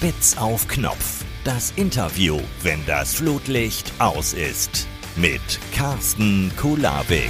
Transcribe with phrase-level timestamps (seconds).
[0.00, 1.22] Spitz auf Knopf.
[1.44, 4.88] Das Interview, wenn das Flutlicht aus ist.
[5.14, 5.42] Mit
[5.74, 7.28] Carsten Kulabik.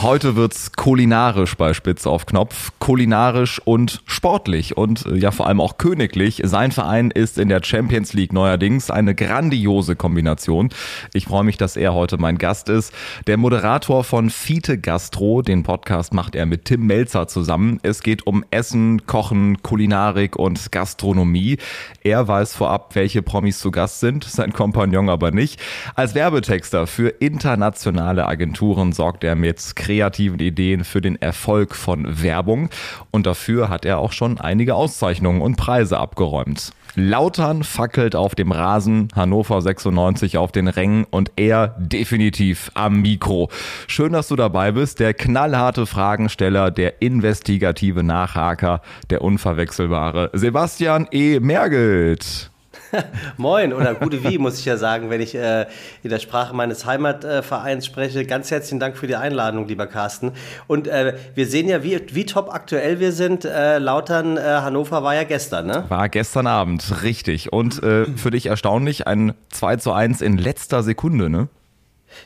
[0.00, 2.72] Heute wird's kulinarisch bei Spitz auf Knopf.
[2.86, 6.42] Kulinarisch und sportlich und äh, ja vor allem auch königlich.
[6.44, 10.68] Sein Verein ist in der Champions League neuerdings eine grandiose Kombination.
[11.12, 12.94] Ich freue mich, dass er heute mein Gast ist.
[13.26, 17.80] Der Moderator von Fiete Gastro, den Podcast macht er mit Tim Melzer zusammen.
[17.82, 21.58] Es geht um Essen, Kochen, Kulinarik und Gastronomie.
[22.04, 25.60] Er weiß vorab, welche Promis zu Gast sind, sein Kompagnon aber nicht.
[25.96, 32.70] Als Werbetexter für internationale Agenturen sorgt er mit kreativen Ideen für den Erfolg von Werbung.
[33.10, 36.72] Und dafür hat er auch schon einige Auszeichnungen und Preise abgeräumt.
[36.98, 43.50] Lautern fackelt auf dem Rasen, Hannover 96 auf den Rängen und er definitiv am Mikro.
[43.86, 44.98] Schön, dass du dabei bist.
[44.98, 51.38] Der knallharte Fragensteller, der investigative Nachhaker, der unverwechselbare Sebastian E.
[51.38, 52.50] Mergelt.
[53.36, 55.66] Moin oder gute Wie, muss ich ja sagen, wenn ich äh,
[56.02, 58.24] in der Sprache meines Heimatvereins äh, spreche.
[58.24, 60.32] Ganz herzlichen Dank für die Einladung, lieber Carsten.
[60.66, 63.44] Und äh, wir sehen ja, wie, wie top aktuell wir sind.
[63.44, 65.84] Äh, Lautern, äh, Hannover war ja gestern, ne?
[65.88, 67.52] War gestern Abend, richtig.
[67.52, 71.48] Und äh, für dich erstaunlich, ein 2 zu 1 in letzter Sekunde, ne?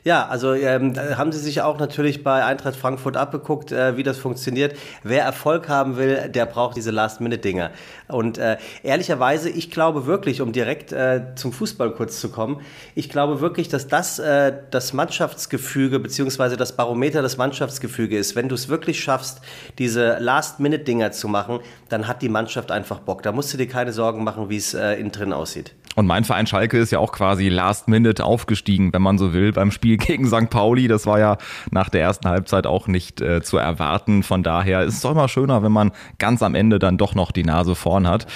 [0.04, 4.18] Ja, also ähm, haben Sie sich auch natürlich bei Eintracht Frankfurt abgeguckt, äh, wie das
[4.18, 4.76] funktioniert.
[5.02, 7.70] Wer Erfolg haben will, der braucht diese Last-Minute-Dinger.
[8.08, 12.60] Und äh, ehrlicherweise, ich glaube wirklich, um direkt äh, zum Fußball kurz zu kommen,
[12.94, 18.36] ich glaube wirklich, dass das äh, das Mannschaftsgefüge beziehungsweise das Barometer des Mannschaftsgefüge ist.
[18.36, 19.40] Wenn du es wirklich schaffst,
[19.78, 23.22] diese Last-Minute-Dinger zu machen, dann hat die Mannschaft einfach Bock.
[23.22, 25.74] Da musst du dir keine Sorgen machen, wie es äh, innen drin aussieht.
[25.96, 29.52] Und mein Verein Schalke ist ja auch quasi last minute aufgestiegen, wenn man so will,
[29.52, 30.48] beim Spiel gegen St.
[30.48, 30.86] Pauli.
[30.86, 31.36] Das war ja
[31.70, 34.22] nach der ersten Halbzeit auch nicht äh, zu erwarten.
[34.22, 37.32] Von daher ist es doch immer schöner, wenn man ganz am Ende dann doch noch
[37.32, 38.26] die Nase vorn hat.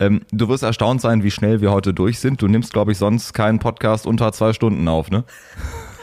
[0.00, 2.42] Ähm, du wirst erstaunt sein, wie schnell wir heute durch sind.
[2.42, 5.24] Du nimmst, glaube ich, sonst keinen Podcast unter zwei Stunden auf, ne?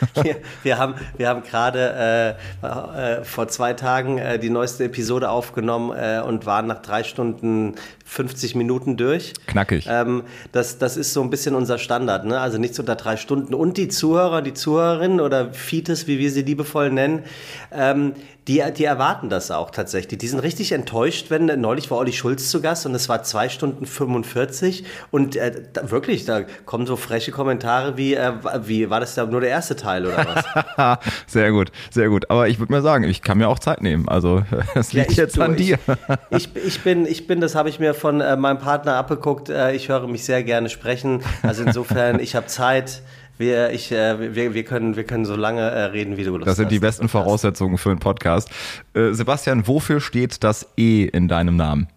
[0.23, 5.29] wir, wir, haben, wir haben gerade äh, äh, vor zwei Tagen äh, die neueste Episode
[5.29, 7.75] aufgenommen äh, und waren nach drei Stunden
[8.05, 9.33] 50 Minuten durch.
[9.47, 9.87] Knackig.
[9.89, 12.39] Ähm, das, das ist so ein bisschen unser Standard, ne?
[12.39, 13.53] also nichts unter drei Stunden.
[13.53, 17.23] Und die Zuhörer, die Zuhörerinnen oder Fites, wie wir sie liebevoll nennen,
[17.71, 18.13] ähm,
[18.47, 20.17] die, die erwarten das auch tatsächlich.
[20.17, 23.49] Die sind richtig enttäuscht, wenn neulich war Olli Schulz zu Gast und es war zwei
[23.49, 28.33] Stunden 45 und äh, da, wirklich, da kommen so freche Kommentare wie, äh,
[28.63, 30.43] wie war das da nur der erste Teil oder
[30.75, 30.97] was?
[31.27, 32.29] sehr gut, sehr gut.
[32.29, 34.07] Aber ich würde mal sagen, ich kann mir auch Zeit nehmen.
[34.07, 34.43] Also
[34.75, 35.77] es liegt ja, ich, jetzt du, an dir.
[36.31, 39.49] ich, ich, bin, ich bin, das habe ich mir von äh, meinem Partner abgeguckt.
[39.49, 41.21] Äh, ich höre mich sehr gerne sprechen.
[41.43, 43.01] Also insofern, ich habe Zeit.
[43.37, 46.47] Wir, ich, äh, wir, wir, können, wir können so lange äh, reden, wie du Lust
[46.47, 48.51] Das sind hast, die besten Voraussetzungen für einen Podcast.
[48.93, 51.87] Äh, Sebastian, wofür steht das E in deinem Namen?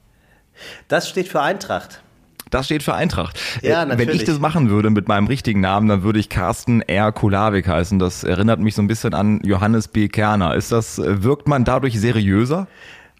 [0.88, 2.00] Das steht für Eintracht.
[2.54, 3.40] Das steht für Eintracht.
[3.62, 4.08] Ja, natürlich.
[4.08, 7.10] Wenn ich das machen würde mit meinem richtigen Namen, dann würde ich Carsten R.
[7.10, 7.98] Kulawik heißen.
[7.98, 10.06] Das erinnert mich so ein bisschen an Johannes B.
[10.06, 10.54] Kerner.
[10.54, 12.68] Ist das, wirkt man dadurch seriöser?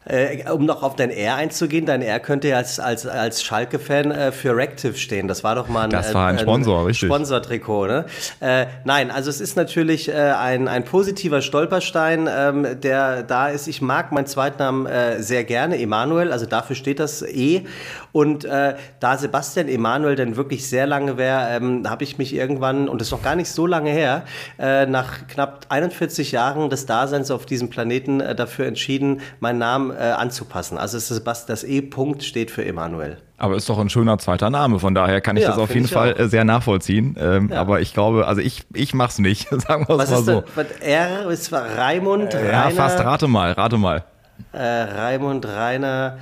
[0.06, 4.10] Äh, um noch auf dein R einzugehen, dein R könnte ja als, als, als Schalke-Fan
[4.10, 5.28] äh, für Rective stehen.
[5.28, 7.08] Das war doch mal ein, das war ein Sponsor, ein richtig.
[7.08, 7.86] Sponsor-Trikot.
[7.86, 8.04] Ne?
[8.40, 13.66] Äh, nein, also es ist natürlich äh, ein, ein positiver Stolperstein, ähm, der da ist.
[13.66, 17.62] Ich mag meinen Zweitnamen äh, sehr gerne, Emanuel, also dafür steht das E.
[18.12, 22.88] Und äh, da Sebastian Emanuel denn wirklich sehr lange wäre, ähm, habe ich mich irgendwann,
[22.88, 24.24] und das ist noch gar nicht so lange her,
[24.58, 29.93] äh, nach knapp 41 Jahren des Daseins auf diesem Planeten äh, dafür entschieden, meinen Namen
[29.94, 30.78] äh, anzupassen.
[30.78, 33.18] Also das, das E-Punkt steht für Emanuel.
[33.36, 35.88] Aber ist doch ein schöner zweiter Name, von daher kann ich ja, das auf jeden
[35.88, 36.18] Fall auch.
[36.18, 37.16] Äh, sehr nachvollziehen.
[37.18, 37.60] Ähm, ja.
[37.60, 40.44] Aber ich glaube, also ich, ich mach's nicht, sagen wir es mal so.
[40.54, 44.04] Was R ist Raimund, äh, Ja, fast, rate mal, rate mal.
[44.52, 46.18] Äh, Raimund, Rainer,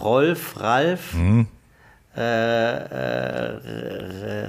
[0.00, 1.46] Rolf, Ralf, mhm.
[2.16, 4.48] äh, äh,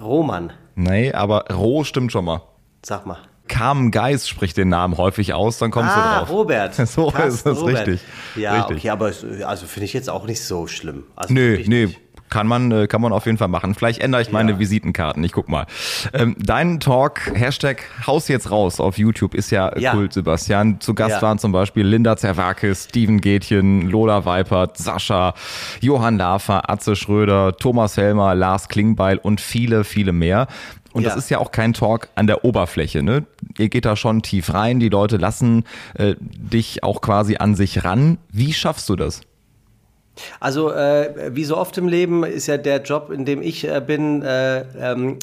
[0.00, 0.52] Roman.
[0.74, 2.42] Nee, aber Roh stimmt schon mal.
[2.82, 3.18] Sag mal.
[3.48, 6.30] Carmen Geis spricht den Namen häufig aus, dann kommst ah, du drauf.
[6.30, 6.74] Robert.
[6.92, 7.86] So Carsten ist das Robert.
[7.86, 8.00] richtig.
[8.36, 8.78] Ja, richtig.
[8.78, 9.12] okay, aber
[9.46, 11.04] also finde ich jetzt auch nicht so schlimm.
[11.16, 11.88] Also nö, nö.
[12.32, 13.74] Kann man, äh, kann man auf jeden Fall machen.
[13.74, 14.58] Vielleicht ändere ich meine ja.
[14.58, 15.22] Visitenkarten.
[15.22, 15.66] Ich guck mal.
[16.14, 19.92] Ähm, dein Talk, Hashtag Haus jetzt raus auf YouTube ist ja, ja.
[19.92, 20.80] Kult, Sebastian.
[20.80, 21.22] Zu Gast ja.
[21.22, 25.34] waren zum Beispiel Linda Zerwakis, Steven Gätchen, Lola Weipert, Sascha,
[25.82, 30.46] Johann Lafer, Atze Schröder, Thomas Helmer, Lars Klingbeil und viele, viele mehr.
[30.92, 31.08] Und ja.
[31.08, 33.02] das ist ja auch kein Talk an der Oberfläche.
[33.02, 33.24] Ne?
[33.58, 37.84] Ihr geht da schon tief rein, die Leute lassen äh, dich auch quasi an sich
[37.84, 38.18] ran.
[38.30, 39.22] Wie schaffst du das?
[40.40, 43.80] Also äh, wie so oft im Leben ist ja der Job, in dem ich äh,
[43.84, 45.18] bin, äh, ähm,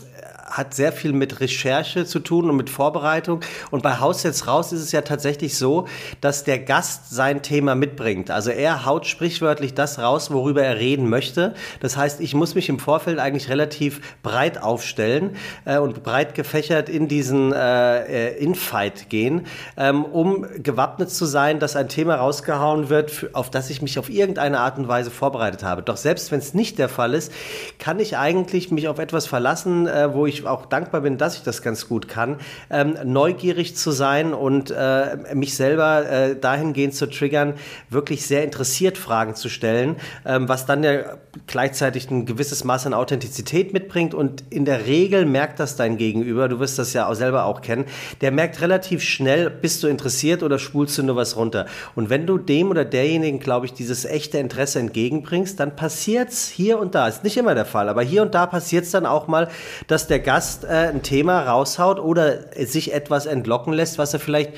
[0.50, 3.42] hat sehr viel mit Recherche zu tun und mit Vorbereitung.
[3.72, 5.88] Und bei Haus jetzt raus ist es ja tatsächlich so,
[6.22, 8.32] dass der Gast sein Thema mitbringt.
[8.32, 11.54] Also er haut sprichwörtlich das raus, worüber er reden möchte.
[11.80, 15.36] Das heißt, ich muss mich im Vorfeld eigentlich relativ breit aufstellen
[15.66, 19.46] äh, und breit gefächert in diesen äh, äh Infight gehen,
[19.78, 24.10] ähm, um gewappnet zu sein, dass ein Thema rausgehauen wird, auf das ich mich auf
[24.10, 25.82] irgendeine Art und Weise vorbereitet habe.
[25.82, 27.32] Doch selbst wenn es nicht der Fall ist,
[27.78, 31.44] kann ich eigentlich mich auf etwas verlassen, äh, wo ich auch dankbar bin, dass ich
[31.44, 32.38] das ganz gut kann,
[32.70, 37.54] ähm, neugierig zu sein und äh, mich selber äh, dahingehend zu triggern,
[37.90, 39.96] wirklich sehr interessiert Fragen zu stellen,
[40.26, 45.26] ähm, was dann ja gleichzeitig ein gewisses Maß an Authentizität mitbringt und in der Regel
[45.26, 47.86] merkt das dein Gegenüber, du wirst das ja auch selber auch kennen,
[48.22, 51.66] der merkt relativ schnell, bist du interessiert oder spulst du nur was runter.
[51.96, 56.48] Und wenn du dem oder derjenigen, glaube ich, dieses echte Interesse entgegenbringst, dann passiert es
[56.48, 57.08] hier und da.
[57.08, 59.50] Ist nicht immer der Fall, aber hier und da passiert es dann auch mal,
[59.88, 64.52] dass der Gast äh, ein Thema raushaut oder sich etwas entlocken lässt, was er vielleicht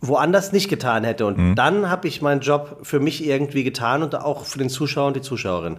[0.00, 1.26] woanders nicht getan hätte.
[1.26, 1.54] Und mhm.
[1.56, 5.16] dann habe ich meinen Job für mich irgendwie getan und auch für den Zuschauer und
[5.16, 5.76] die Zuschauerin.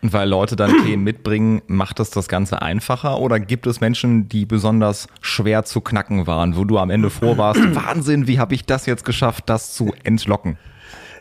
[0.00, 3.20] Und weil Leute dann Themen mitbringen, macht das das Ganze einfacher?
[3.20, 7.36] Oder gibt es Menschen, die besonders schwer zu knacken waren, wo du am Ende vor
[7.36, 10.56] warst, Wahnsinn, wie habe ich das jetzt geschafft, das zu entlocken?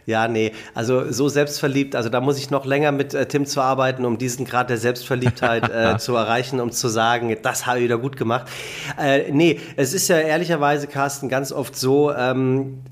[0.06, 3.62] Ja, nee, also so selbstverliebt, also da muss ich noch länger mit äh, Tim zu
[3.62, 7.86] arbeiten, um diesen Grad der Selbstverliebtheit äh, zu erreichen, um zu sagen, das habe ich
[7.86, 8.48] wieder gut gemacht.
[9.00, 12.84] Äh, nee, es ist ja ehrlicherweise, Carsten, ganz oft so, ähm,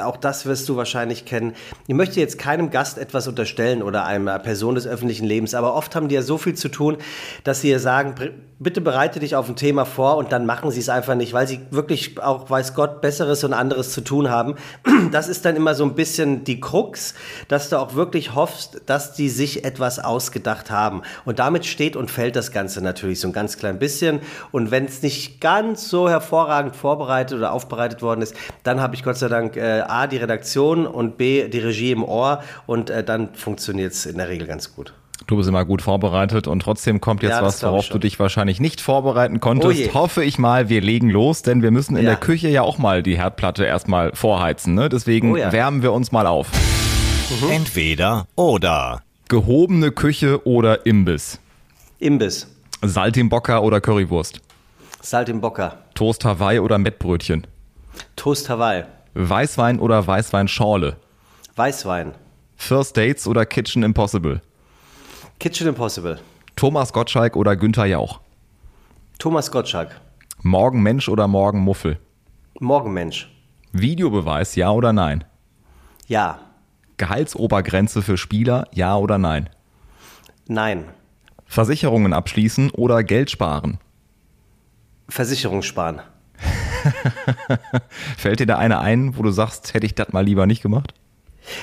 [0.00, 1.54] auch das wirst du wahrscheinlich kennen.
[1.86, 5.94] Ich möchte jetzt keinem Gast etwas unterstellen oder einer Person des öffentlichen Lebens, aber oft
[5.96, 6.98] haben die ja so viel zu tun,
[7.44, 8.14] dass sie ja sagen,
[8.58, 11.46] bitte bereite dich auf ein Thema vor und dann machen sie es einfach nicht, weil
[11.46, 14.56] sie wirklich auch, weiß Gott, Besseres und anderes zu tun haben.
[15.12, 17.14] Das ist dann immer so ein bisschen die Krux,
[17.48, 21.02] dass du auch wirklich hoffst, dass die sich etwas ausgedacht haben.
[21.24, 24.20] Und damit steht und fällt das Ganze natürlich so ein ganz klein bisschen.
[24.50, 29.04] Und wenn es nicht ganz so hervorragend vorbereitet oder aufbereitet worden ist, dann habe ich
[29.04, 33.02] Gott sei Dank äh, A, die Redaktion und B, die Regie im Ohr und äh,
[33.02, 34.92] dann funktioniert es in der Regel ganz gut.
[35.26, 38.60] Du bist immer gut vorbereitet und trotzdem kommt jetzt ja, was, worauf du dich wahrscheinlich
[38.60, 39.90] nicht vorbereiten konntest.
[39.90, 42.10] Oh Hoffe ich mal, wir legen los, denn wir müssen in ja.
[42.10, 44.74] der Küche ja auch mal die Herdplatte erstmal vorheizen.
[44.74, 44.88] Ne?
[44.88, 45.50] Deswegen oh ja.
[45.52, 46.50] wärmen wir uns mal auf.
[47.30, 47.50] Mhm.
[47.50, 49.02] Entweder oder.
[49.28, 51.40] Gehobene Küche oder Imbiss?
[51.98, 52.48] Imbiss.
[52.82, 54.40] Saltimbocca oder Currywurst?
[55.00, 55.78] Saltimbocca.
[55.94, 57.46] Toast Hawaii oder Mettbrötchen?
[58.16, 58.84] Toast Hawaii.
[59.14, 60.96] Weißwein oder Weißweinschorle?
[61.56, 62.14] Weißwein.
[62.56, 64.40] First Dates oder Kitchen Impossible?
[65.38, 66.18] Kitchen Impossible.
[66.56, 68.20] Thomas Gottschalk oder Günther Jauch?
[69.18, 70.00] Thomas Gottschalk.
[70.42, 71.98] Morgenmensch oder Morgenmuffel?
[72.58, 73.30] Morgenmensch.
[73.72, 75.24] Videobeweis, ja oder nein?
[76.06, 76.40] Ja.
[76.96, 79.48] Gehaltsobergrenze für Spieler, ja oder nein?
[80.46, 80.84] Nein.
[81.46, 83.78] Versicherungen abschließen oder Geld sparen?
[85.08, 86.00] Versicherung sparen.
[88.16, 90.94] Fällt dir da eine ein, wo du sagst, hätte ich das mal lieber nicht gemacht?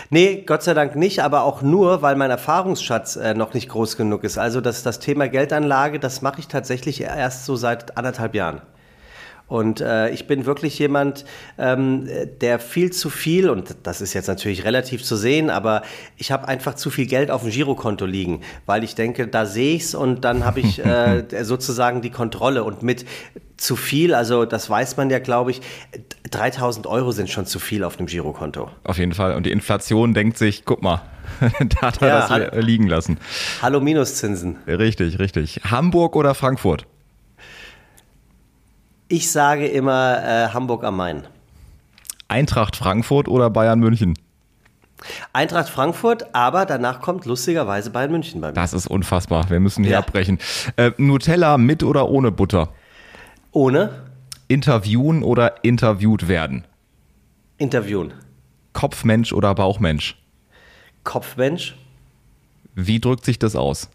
[0.09, 3.97] Nee, Gott sei Dank nicht, aber auch nur, weil mein Erfahrungsschatz äh, noch nicht groß
[3.97, 4.37] genug ist.
[4.37, 8.61] Also das, das Thema Geldanlage, das mache ich tatsächlich erst so seit anderthalb Jahren.
[9.51, 11.25] Und äh, ich bin wirklich jemand,
[11.57, 12.07] ähm,
[12.39, 15.81] der viel zu viel, und das ist jetzt natürlich relativ zu sehen, aber
[16.15, 19.75] ich habe einfach zu viel Geld auf dem Girokonto liegen, weil ich denke, da sehe
[19.75, 22.63] ich es und dann habe ich äh, sozusagen die Kontrolle.
[22.63, 23.05] Und mit
[23.57, 25.59] zu viel, also das weiß man ja, glaube ich,
[26.31, 28.69] 3000 Euro sind schon zu viel auf dem Girokonto.
[28.85, 29.35] Auf jeden Fall.
[29.35, 31.01] Und die Inflation denkt sich, guck mal,
[31.59, 33.17] da hat er ja, das liegen lassen.
[33.61, 34.59] Hallo Minuszinsen.
[34.65, 35.59] Richtig, richtig.
[35.69, 36.85] Hamburg oder Frankfurt?
[39.11, 41.27] Ich sage immer äh, Hamburg am Main.
[42.29, 44.17] Eintracht Frankfurt oder Bayern München?
[45.33, 48.53] Eintracht Frankfurt, aber danach kommt lustigerweise Bayern München bei mir.
[48.53, 49.49] Das ist unfassbar.
[49.49, 49.99] Wir müssen hier ja.
[49.99, 50.39] abbrechen.
[50.77, 52.69] Äh, Nutella mit oder ohne Butter?
[53.51, 54.05] Ohne.
[54.47, 56.65] Interviewen oder interviewt werden?
[57.57, 58.13] Interviewen.
[58.71, 60.15] Kopfmensch oder Bauchmensch?
[61.03, 61.75] Kopfmensch.
[62.75, 63.89] Wie drückt sich das aus?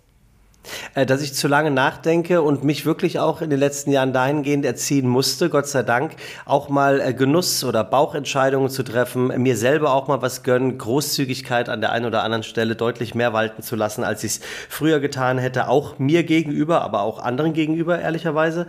[0.94, 4.64] Äh, dass ich zu lange nachdenke und mich wirklich auch in den letzten Jahren dahingehend
[4.64, 9.92] erziehen musste, Gott sei Dank, auch mal äh, Genuss oder Bauchentscheidungen zu treffen, mir selber
[9.92, 13.76] auch mal was gönnen, Großzügigkeit an der einen oder anderen Stelle deutlich mehr walten zu
[13.76, 18.66] lassen, als ich es früher getan hätte, auch mir gegenüber, aber auch anderen gegenüber, ehrlicherweise.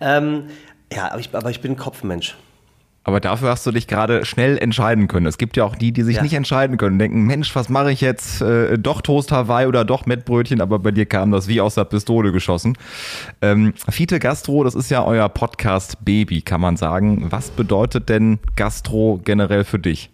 [0.00, 0.46] Ähm,
[0.92, 2.36] ja, aber ich, aber ich bin Kopfmensch.
[3.10, 5.26] Aber dafür hast du dich gerade schnell entscheiden können.
[5.26, 6.22] Es gibt ja auch die, die sich ja.
[6.22, 8.40] nicht entscheiden können, denken, Mensch, was mache ich jetzt?
[8.40, 11.86] Äh, doch Toast Hawaii oder doch Mettbrötchen, aber bei dir kam das wie aus der
[11.86, 12.78] Pistole geschossen.
[13.42, 17.26] Ähm, Fiete Gastro, das ist ja euer Podcast Baby, kann man sagen.
[17.30, 20.10] Was bedeutet denn Gastro generell für dich?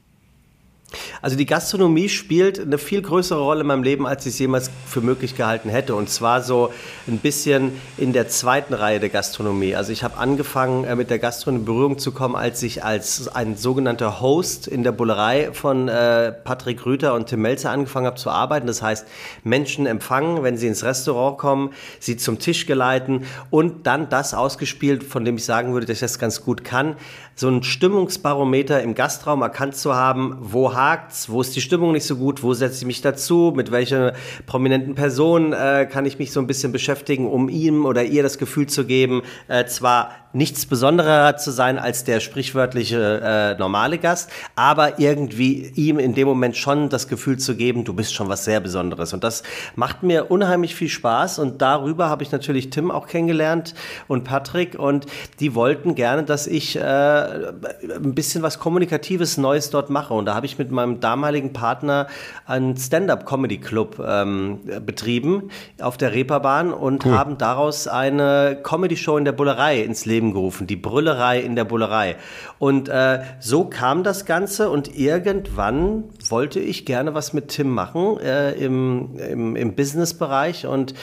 [1.21, 4.71] Also die Gastronomie spielt eine viel größere Rolle in meinem Leben, als ich es jemals
[4.87, 5.95] für möglich gehalten hätte.
[5.95, 6.73] Und zwar so
[7.09, 9.75] ein bisschen in der zweiten Reihe der Gastronomie.
[9.75, 13.28] Also ich habe angefangen, äh, mit der Gastronomie in Berührung zu kommen, als ich als
[13.28, 18.16] ein sogenannter Host in der Bullerei von äh, Patrick Rüther und Tim Melzer angefangen habe
[18.16, 18.66] zu arbeiten.
[18.66, 19.07] Das heißt,
[19.43, 25.02] Menschen empfangen, wenn sie ins Restaurant kommen, sie zum Tisch geleiten und dann das ausgespielt,
[25.02, 26.97] von dem ich sagen würde, dass ich das ganz gut kann,
[27.35, 32.06] so ein Stimmungsbarometer im Gastraum erkannt zu haben, wo hakt's, wo ist die Stimmung nicht
[32.06, 34.12] so gut, wo setze ich mich dazu, mit welcher
[34.47, 38.38] prominenten Person äh, kann ich mich so ein bisschen beschäftigen, um ihm oder ihr das
[38.38, 44.31] Gefühl zu geben, äh, zwar nichts Besonderer zu sein als der sprichwörtliche äh, normale Gast,
[44.55, 48.45] aber irgendwie ihm in dem Moment schon das Gefühl zu geben, du bist schon was
[48.45, 49.14] sehr Besonderes.
[49.14, 49.43] Und das
[49.76, 51.38] macht mir unheimlich viel Spaß.
[51.38, 53.75] Und darüber habe ich natürlich Tim auch kennengelernt
[54.09, 54.78] und Patrick.
[54.78, 55.07] Und
[55.40, 60.12] die wollten gerne, dass ich äh, ein bisschen was Kommunikatives Neues dort mache.
[60.12, 62.09] Und da habe ich mit meinem damaligen Partner
[62.45, 65.50] einen Stand-up-Comedy-Club ähm, betrieben
[65.81, 67.12] auf der Reeperbahn und cool.
[67.12, 71.64] haben daraus eine Comedy-Show in der Bullerei ins Leben Leben gerufen, die Brüllerei in der
[71.64, 72.16] Bullerei.
[72.59, 78.18] Und äh, so kam das Ganze und irgendwann wollte ich gerne was mit Tim machen
[78.18, 80.95] äh, im, im, im Businessbereich und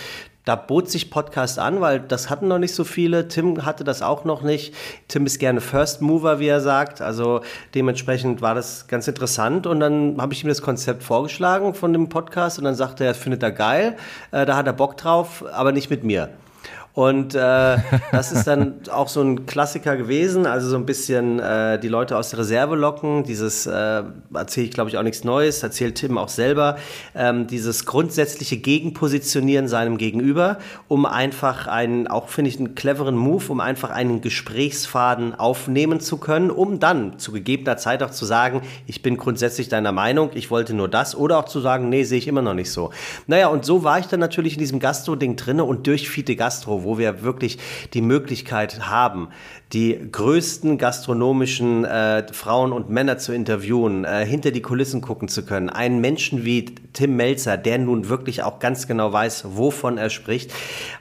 [0.46, 3.30] da bot sich Podcast an, weil das hatten noch nicht so viele.
[3.30, 4.76] Tim hatte das auch noch nicht.
[5.08, 7.00] Tim ist gerne First Mover, wie er sagt.
[7.00, 7.40] Also
[7.74, 9.68] dementsprechend war das ganz interessant.
[9.68, 13.16] Und dann habe ich ihm das Konzept vorgeschlagen von dem Podcast und dann sagte er,
[13.16, 13.96] findet er geil.
[14.32, 16.28] Äh, da hat er Bock drauf, aber nicht mit mir.
[16.96, 17.78] Und äh,
[18.12, 22.16] das ist dann auch so ein Klassiker gewesen, also so ein bisschen äh, die Leute
[22.16, 23.24] aus der Reserve locken.
[23.24, 26.78] Dieses äh, erzähle ich, glaube ich, auch nichts Neues, erzählt Tim auch selber.
[27.16, 33.52] Ähm, dieses grundsätzliche Gegenpositionieren seinem Gegenüber, um einfach einen, auch finde ich, einen cleveren Move,
[33.52, 38.62] um einfach einen Gesprächsfaden aufnehmen zu können, um dann zu gegebener Zeit auch zu sagen,
[38.86, 42.20] ich bin grundsätzlich deiner Meinung, ich wollte nur das, oder auch zu sagen, nee, sehe
[42.20, 42.92] ich immer noch nicht so.
[43.26, 46.83] Naja, und so war ich dann natürlich in diesem Gastro-Ding drinne und durch Fiete Gastro
[46.84, 47.58] wo wir wirklich
[47.94, 49.30] die Möglichkeit haben,
[49.74, 55.44] die größten gastronomischen äh, Frauen und Männer zu interviewen, äh, hinter die Kulissen gucken zu
[55.46, 55.70] können.
[55.70, 60.52] Einen Menschen wie Tim Melzer, der nun wirklich auch ganz genau weiß, wovon er spricht,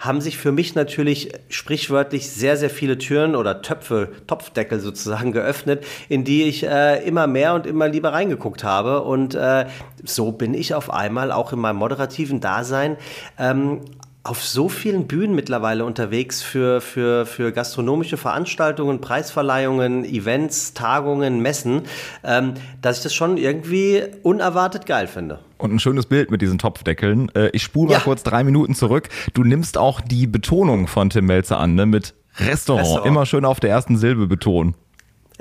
[0.00, 5.84] haben sich für mich natürlich sprichwörtlich sehr, sehr viele Türen oder Töpfe, Topfdeckel sozusagen geöffnet,
[6.08, 9.02] in die ich äh, immer mehr und immer lieber reingeguckt habe.
[9.02, 9.66] Und äh,
[10.02, 12.96] so bin ich auf einmal auch in meinem moderativen Dasein
[13.38, 13.80] ähm,
[14.24, 21.82] auf so vielen Bühnen mittlerweile unterwegs für, für, für gastronomische Veranstaltungen, Preisverleihungen, Events, Tagungen, Messen,
[22.22, 25.40] ähm, dass ich das schon irgendwie unerwartet geil finde.
[25.58, 27.34] Und ein schönes Bild mit diesen Topfdeckeln.
[27.34, 27.98] Äh, ich spule ja.
[27.98, 29.08] mal kurz drei Minuten zurück.
[29.34, 31.86] Du nimmst auch die Betonung von Tim Melzer an, ne?
[31.86, 32.84] mit Restaurant.
[32.86, 33.06] Restaurant.
[33.06, 34.74] Immer schön auf der ersten Silbe betonen.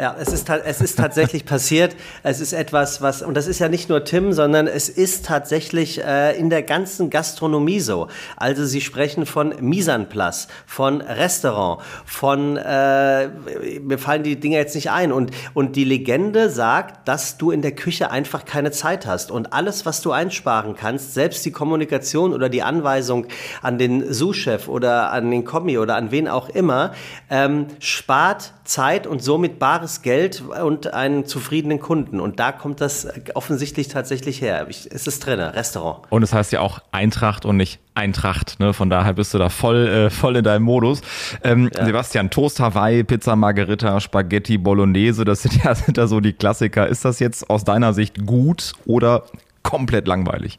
[0.02, 1.96] Ja, es ist, es ist tatsächlich passiert.
[2.24, 6.04] Es ist etwas, was, und das ist ja nicht nur Tim, sondern es ist tatsächlich
[6.04, 8.08] äh, in der ganzen Gastronomie so.
[8.36, 9.54] Also sie sprechen von
[10.10, 13.28] place, von Restaurant, von, äh,
[13.80, 15.12] mir fallen die Dinge jetzt nicht ein.
[15.12, 19.30] Und, und die Legende sagt, dass du in der Küche einfach keine Zeit hast.
[19.30, 23.28] Und alles, was du einsparen kannst, selbst die Kommunikation oder die Anweisung
[23.62, 26.94] an den Sous-Chef oder an den Kommi oder an wen auch immer,
[27.30, 32.22] ähm, spart Zeit und somit bares Geld und einen zufriedenen Kunden.
[32.22, 34.66] Und da kommt das offensichtlich tatsächlich her.
[34.70, 36.10] Ich, es ist drin, Restaurant.
[36.10, 38.60] Und es heißt ja auch Eintracht und nicht Eintracht.
[38.60, 38.74] Ne?
[38.74, 41.02] Von daher bist du da voll, äh, voll in deinem Modus.
[41.44, 41.86] Ähm, ja.
[41.86, 46.88] Sebastian, Toast Hawaii, Pizza Margherita, Spaghetti Bolognese, das sind ja, sind ja so die Klassiker.
[46.88, 49.24] Ist das jetzt aus deiner Sicht gut oder
[49.64, 50.58] komplett langweilig?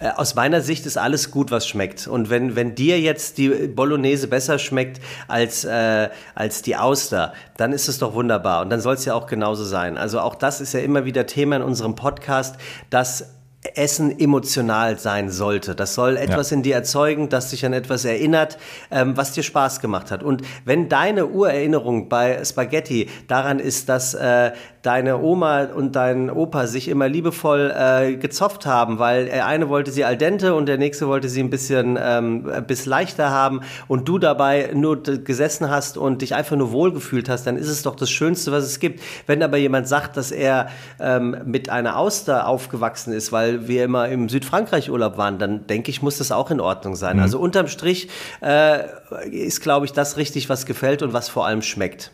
[0.00, 2.06] Äh, aus meiner Sicht ist alles gut, was schmeckt.
[2.06, 7.72] Und wenn, wenn dir jetzt die Bolognese besser schmeckt als, äh, als die Auster, dann
[7.72, 8.62] ist es doch wunderbar.
[8.62, 9.96] Und dann soll es ja auch genauso sein.
[9.96, 12.56] Also auch das ist ja immer wieder Thema in unserem Podcast,
[12.90, 13.26] dass
[13.74, 15.74] Essen emotional sein sollte.
[15.74, 16.56] Das soll etwas ja.
[16.56, 18.58] in dir erzeugen, das dich an etwas erinnert,
[18.90, 20.22] ähm, was dir Spaß gemacht hat.
[20.22, 24.52] Und wenn deine Urerinnerung bei Spaghetti daran ist, dass äh,
[24.86, 29.90] deine Oma und dein Opa sich immer liebevoll äh, gezopft haben, weil der eine wollte
[29.90, 33.62] sie al dente und der nächste wollte sie ein bisschen ähm, ein bisschen leichter haben
[33.88, 37.82] und du dabei nur gesessen hast und dich einfach nur wohlgefühlt hast, dann ist es
[37.82, 39.00] doch das Schönste, was es gibt.
[39.26, 40.68] Wenn aber jemand sagt, dass er
[41.00, 45.90] ähm, mit einer Auster aufgewachsen ist, weil wir immer im Südfrankreich Urlaub waren, dann denke
[45.90, 47.16] ich, muss das auch in Ordnung sein.
[47.16, 47.22] Mhm.
[47.22, 48.08] Also unterm Strich
[48.40, 48.84] äh,
[49.30, 52.12] ist, glaube ich, das richtig, was gefällt und was vor allem schmeckt.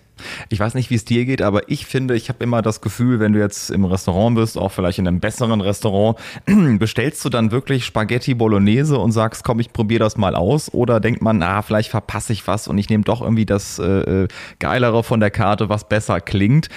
[0.48, 3.20] Ich weiß nicht, wie es dir geht, aber ich finde, ich habe immer das Gefühl,
[3.20, 6.18] wenn du jetzt im Restaurant bist, auch vielleicht in einem besseren Restaurant,
[6.78, 10.72] bestellst du dann wirklich Spaghetti Bolognese und sagst, komm, ich probiere das mal aus?
[10.72, 13.84] Oder denkt man, na, vielleicht verpasse ich was und ich nehme doch irgendwie das äh,
[14.24, 14.28] äh,
[14.58, 16.68] Geilere von der Karte, was besser klingt?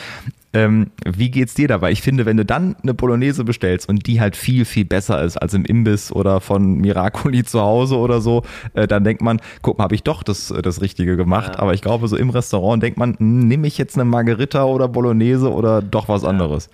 [0.56, 1.92] Ähm, wie geht's dir dabei?
[1.92, 5.36] Ich finde, wenn du dann eine Bolognese bestellst und die halt viel, viel besser ist
[5.36, 8.44] als im Imbiss oder von Miracoli zu Hause oder so,
[8.74, 11.56] äh, dann denkt man, guck mal, habe ich doch das, das Richtige gemacht.
[11.56, 11.60] Ja.
[11.60, 14.88] Aber ich glaube, so im Restaurant denkt man, hm, nehme ich jetzt eine Margarita oder
[14.88, 16.70] Bolognese oder doch was anderes?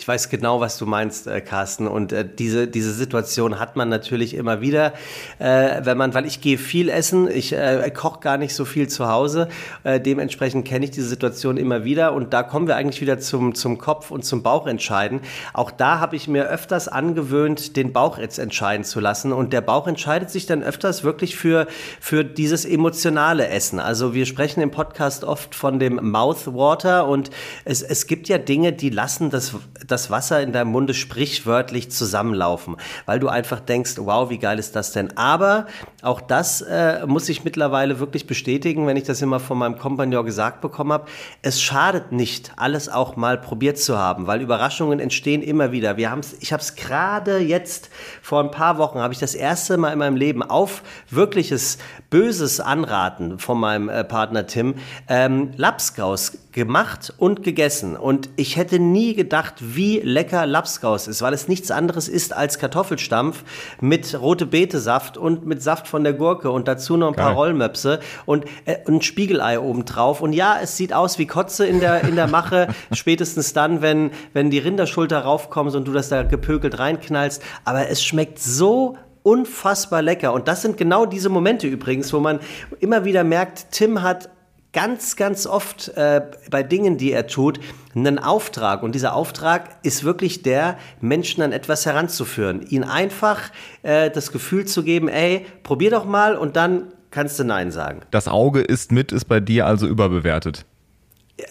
[0.00, 1.86] Ich weiß genau, was du meinst, äh, Carsten.
[1.86, 4.94] Und äh, diese, diese Situation hat man natürlich immer wieder,
[5.38, 8.88] äh, wenn man, weil ich gehe viel essen, ich äh, koche gar nicht so viel
[8.88, 9.50] zu Hause.
[9.84, 12.14] Äh, dementsprechend kenne ich diese Situation immer wieder.
[12.14, 15.20] Und da kommen wir eigentlich wieder zum, zum Kopf und zum Bauch entscheiden.
[15.52, 19.34] Auch da habe ich mir öfters angewöhnt, den Bauch jetzt entscheiden zu lassen.
[19.34, 21.66] Und der Bauch entscheidet sich dann öfters wirklich für,
[22.00, 23.78] für dieses emotionale Essen.
[23.78, 27.28] Also wir sprechen im Podcast oft von dem Mouthwater und
[27.66, 29.54] es, es gibt ja Dinge, die lassen das
[29.90, 34.76] das Wasser in deinem Munde sprichwörtlich zusammenlaufen, weil du einfach denkst, wow, wie geil ist
[34.76, 35.16] das denn?
[35.16, 35.66] Aber
[36.02, 40.24] auch das äh, muss ich mittlerweile wirklich bestätigen, wenn ich das immer von meinem Kompagnon
[40.24, 41.06] gesagt bekommen habe.
[41.42, 45.96] Es schadet nicht, alles auch mal probiert zu haben, weil Überraschungen entstehen immer wieder.
[45.96, 47.90] Wir haben's, ich habe es gerade jetzt
[48.22, 51.78] vor ein paar Wochen habe ich das erste Mal in meinem Leben auf wirkliches
[52.10, 54.74] böses Anraten von meinem äh, Partner Tim
[55.08, 57.96] ähm, Lapskaus gemacht und gegessen.
[57.96, 62.58] Und ich hätte nie gedacht, wie lecker Lapskaus ist, weil es nichts anderes ist als
[62.58, 63.44] Kartoffelstampf
[63.80, 67.26] mit rote Betesaft und mit Saft von der Gurke und dazu noch ein Geil.
[67.26, 70.20] paar Rollmöpse und äh, ein Spiegelei obendrauf.
[70.20, 74.10] Und ja, es sieht aus wie Kotze in der, in der Mache, spätestens dann, wenn,
[74.32, 77.42] wenn die Rinderschulter raufkommt und du das da gepökelt reinknallst.
[77.64, 80.32] Aber es schmeckt so unfassbar lecker.
[80.32, 82.40] Und das sind genau diese Momente übrigens, wo man
[82.80, 84.30] immer wieder merkt, Tim hat
[84.72, 87.60] ganz, ganz oft äh, bei Dingen, die er tut,
[87.94, 88.82] einen Auftrag.
[88.82, 92.62] Und dieser Auftrag ist wirklich der, Menschen an etwas heranzuführen.
[92.62, 93.50] Ihnen einfach
[93.82, 98.02] äh, das Gefühl zu geben, ey, probier doch mal und dann kannst du Nein sagen.
[98.10, 100.64] Das Auge ist mit, ist bei dir also überbewertet.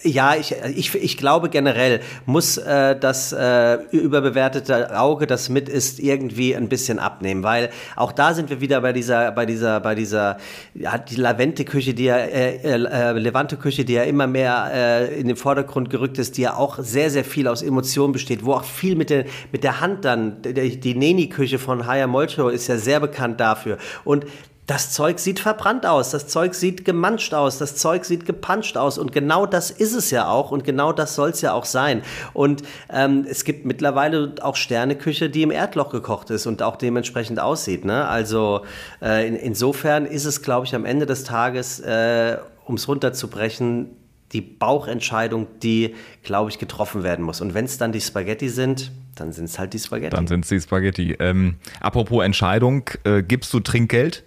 [0.02, 5.98] Ja, ich, ich, ich glaube generell muss äh, das äh, überbewertete Auge, das mit ist,
[5.98, 9.94] irgendwie ein bisschen abnehmen, weil auch da sind wir wieder bei dieser, bei dieser, bei
[9.94, 10.38] dieser,
[10.74, 15.36] ja, die Lavente-Küche, die ja, äh, äh, Levante-Küche, die ja immer mehr äh, in den
[15.36, 18.96] Vordergrund gerückt ist, die ja auch sehr, sehr viel aus Emotionen besteht, wo auch viel
[18.96, 23.00] mit der, mit der Hand dann, die, die Neni-Küche von Haya Molcho ist ja sehr
[23.00, 23.78] bekannt dafür.
[24.04, 24.26] Und
[24.70, 28.98] das Zeug sieht verbrannt aus, das Zeug sieht gemanscht aus, das Zeug sieht gepanscht aus
[28.98, 32.02] und genau das ist es ja auch und genau das soll es ja auch sein.
[32.34, 37.40] Und ähm, es gibt mittlerweile auch Sterneküche, die im Erdloch gekocht ist und auch dementsprechend
[37.40, 37.84] aussieht.
[37.84, 38.06] Ne?
[38.06, 38.60] Also
[39.02, 43.96] äh, in, insofern ist es, glaube ich, am Ende des Tages, äh, um es runterzubrechen,
[44.30, 47.40] die Bauchentscheidung, die, glaube ich, getroffen werden muss.
[47.40, 50.14] Und wenn es dann die Spaghetti sind, dann sind es halt die Spaghetti.
[50.14, 51.16] Dann sind es die Spaghetti.
[51.18, 54.22] Ähm, apropos Entscheidung, äh, gibst du Trinkgeld?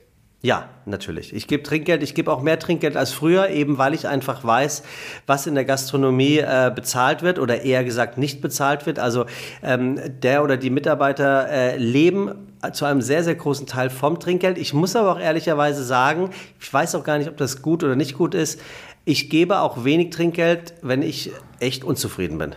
[0.45, 1.33] Ja, natürlich.
[1.33, 4.83] Ich gebe Trinkgeld, ich gebe auch mehr Trinkgeld als früher, eben weil ich einfach weiß,
[5.25, 8.99] was in der Gastronomie äh, bezahlt wird oder eher gesagt nicht bezahlt wird.
[8.99, 9.25] Also
[9.61, 14.57] ähm, der oder die Mitarbeiter äh, leben zu einem sehr, sehr großen Teil vom Trinkgeld.
[14.57, 16.29] Ich muss aber auch ehrlicherweise sagen,
[16.59, 18.59] ich weiß auch gar nicht, ob das gut oder nicht gut ist.
[19.05, 22.53] Ich gebe auch wenig Trinkgeld, wenn ich echt unzufrieden bin.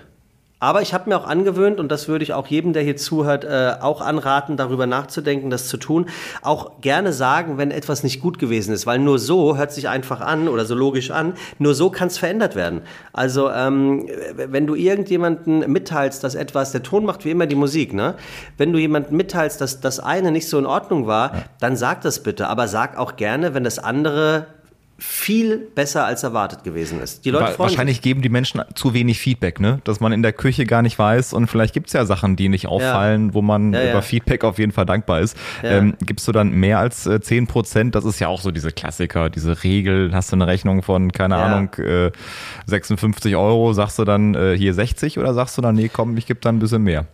[0.58, 3.44] Aber ich habe mir auch angewöhnt, und das würde ich auch jedem, der hier zuhört,
[3.44, 6.06] äh, auch anraten, darüber nachzudenken, das zu tun,
[6.40, 10.22] auch gerne sagen, wenn etwas nicht gut gewesen ist, weil nur so hört sich einfach
[10.22, 12.80] an oder so logisch an, nur so kann es verändert werden.
[13.12, 17.92] Also ähm, wenn du irgendjemanden mitteilst, dass etwas, der Ton macht wie immer die Musik,
[17.92, 18.14] ne?
[18.56, 22.22] Wenn du jemanden mitteilst, dass das eine nicht so in Ordnung war, dann sag das
[22.22, 24.46] bitte, aber sag auch gerne, wenn das andere
[24.98, 27.26] viel besser als erwartet gewesen ist.
[27.26, 28.02] Die Leute Wahrscheinlich sich.
[28.02, 29.80] geben die Menschen zu wenig Feedback, ne?
[29.84, 32.48] Dass man in der Küche gar nicht weiß und vielleicht gibt es ja Sachen, die
[32.48, 33.34] nicht auffallen, ja.
[33.34, 34.00] wo man ja, über ja.
[34.00, 35.36] Feedback auf jeden Fall dankbar ist.
[35.62, 37.94] Ähm, gibst du dann mehr als äh, 10 Prozent?
[37.94, 40.14] Das ist ja auch so diese Klassiker, diese Regel.
[40.14, 42.10] Hast du eine Rechnung von, keine Ahnung, äh,
[42.66, 46.26] 56 Euro, sagst du dann äh, hier 60 oder sagst du dann, nee, komm, ich
[46.26, 47.06] gebe dann ein bisschen mehr?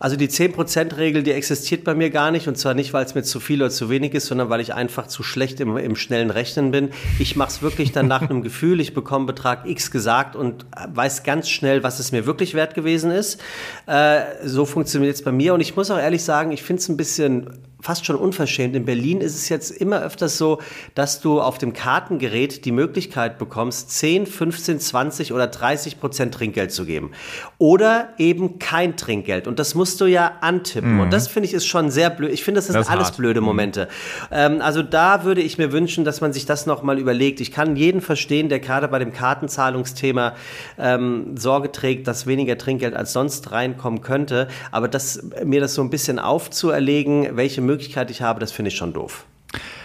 [0.00, 2.48] Also die 10%-Regel, die existiert bei mir gar nicht.
[2.48, 4.72] Und zwar nicht, weil es mir zu viel oder zu wenig ist, sondern weil ich
[4.72, 6.88] einfach zu schlecht im, im schnellen Rechnen bin.
[7.18, 8.80] Ich mache es wirklich dann nach einem Gefühl.
[8.80, 13.10] Ich bekomme Betrag X gesagt und weiß ganz schnell, was es mir wirklich wert gewesen
[13.10, 13.42] ist.
[13.86, 15.52] Äh, so funktioniert es bei mir.
[15.52, 18.74] Und ich muss auch ehrlich sagen, ich finde es ein bisschen fast schon unverschämt.
[18.76, 20.60] In Berlin ist es jetzt immer öfters so,
[20.94, 26.72] dass du auf dem Kartengerät die Möglichkeit bekommst, 10, 15, 20 oder 30 Prozent Trinkgeld
[26.72, 27.12] zu geben.
[27.58, 29.46] Oder eben kein Trinkgeld.
[29.46, 30.94] Und das musst du ja antippen.
[30.94, 31.00] Mhm.
[31.00, 32.32] Und das finde ich ist schon sehr blöd.
[32.32, 33.16] Ich finde, das, das ist alles hart.
[33.16, 33.46] blöde mhm.
[33.46, 33.88] Momente.
[34.30, 37.40] Ähm, also da würde ich mir wünschen, dass man sich das nochmal überlegt.
[37.40, 40.34] Ich kann jeden verstehen, der gerade bei dem Kartenzahlungsthema
[40.78, 44.48] ähm, Sorge trägt, dass weniger Trinkgeld als sonst reinkommen könnte.
[44.70, 48.76] Aber das, mir das so ein bisschen aufzuerlegen, welche Möglichkeit ich habe, das finde ich
[48.76, 49.24] schon doof.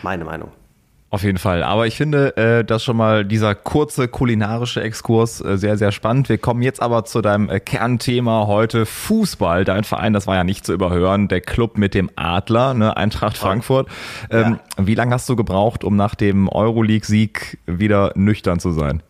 [0.01, 0.51] Meine Meinung.
[1.11, 1.63] Auf jeden Fall.
[1.63, 6.27] Aber ich finde, äh, das schon mal dieser kurze kulinarische Exkurs äh, sehr, sehr spannend.
[6.27, 9.63] Wir kommen jetzt aber zu deinem äh, Kernthema heute Fußball.
[9.63, 13.37] Dein Verein, das war ja nicht zu überhören, der Club mit dem Adler, ne, Eintracht
[13.37, 13.87] Frankfurt.
[14.29, 14.87] Ähm, ja.
[14.87, 19.01] Wie lange hast du gebraucht, um nach dem Euroleague-Sieg wieder nüchtern zu sein?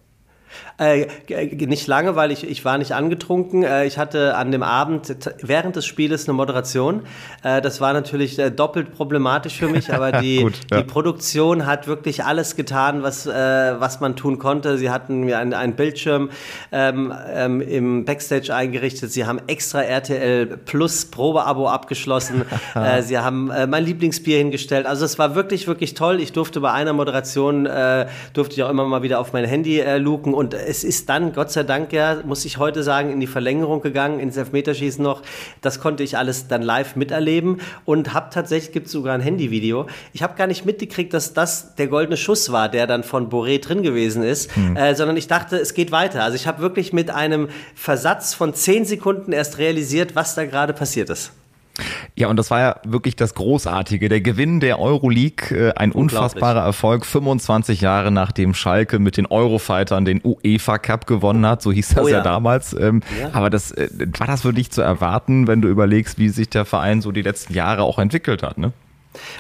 [0.78, 3.64] Äh, nicht lange, weil ich, ich war nicht angetrunken.
[3.64, 7.04] Äh, ich hatte an dem Abend während des Spieles eine Moderation.
[7.44, 10.80] Äh, das war natürlich äh, doppelt problematisch für mich, aber die, Gut, ja.
[10.80, 14.78] die Produktion hat wirklich alles getan, was, äh, was man tun konnte.
[14.78, 16.30] Sie hatten mir einen, einen Bildschirm
[16.74, 19.14] ähm, ähm, im Backstage eingerichtet.
[19.14, 22.44] Sie haben extra RTL Plus Probeabo abgeschlossen.
[22.76, 24.86] Äh, sie haben mein Lieblingsbier hingestellt.
[24.86, 26.20] Also es war wirklich, wirklich toll.
[26.20, 27.66] Ich durfte bei einer Moderation,
[28.34, 31.52] durfte ich auch immer mal wieder auf mein Handy luken und es ist dann, Gott
[31.52, 35.22] sei Dank, ja, muss ich heute sagen, in die Verlängerung gegangen, ins Elfmeterschießen noch.
[35.62, 39.88] Das konnte ich alles dann live miterleben und habe tatsächlich, gibt es sogar ein Handyvideo.
[40.14, 43.62] Ich habe gar nicht mitgekriegt, dass das der goldene Schuss war, der dann von Boré
[43.62, 44.76] drin gewesen ist, mhm.
[44.76, 46.24] äh, sondern ich dachte, es geht weiter.
[46.24, 50.74] Also ich habe wirklich mit einem Versatz von zehn Sekunden erst realisiert, was da gerade
[50.74, 51.32] passiert ist.
[52.18, 54.08] Ja, und das war ja wirklich das Großartige.
[54.08, 60.06] Der Gewinn der Euroleague, äh, ein unfassbarer Erfolg, 25 Jahre nachdem Schalke mit den Eurofightern
[60.06, 62.18] den UEFA Cup gewonnen hat, so hieß das oh ja.
[62.18, 62.24] ja.
[62.24, 62.74] damals.
[62.74, 63.32] Ähm, ja.
[63.34, 66.64] Aber das äh, war das für dich zu erwarten, wenn du überlegst, wie sich der
[66.64, 68.72] Verein so die letzten Jahre auch entwickelt hat, ne?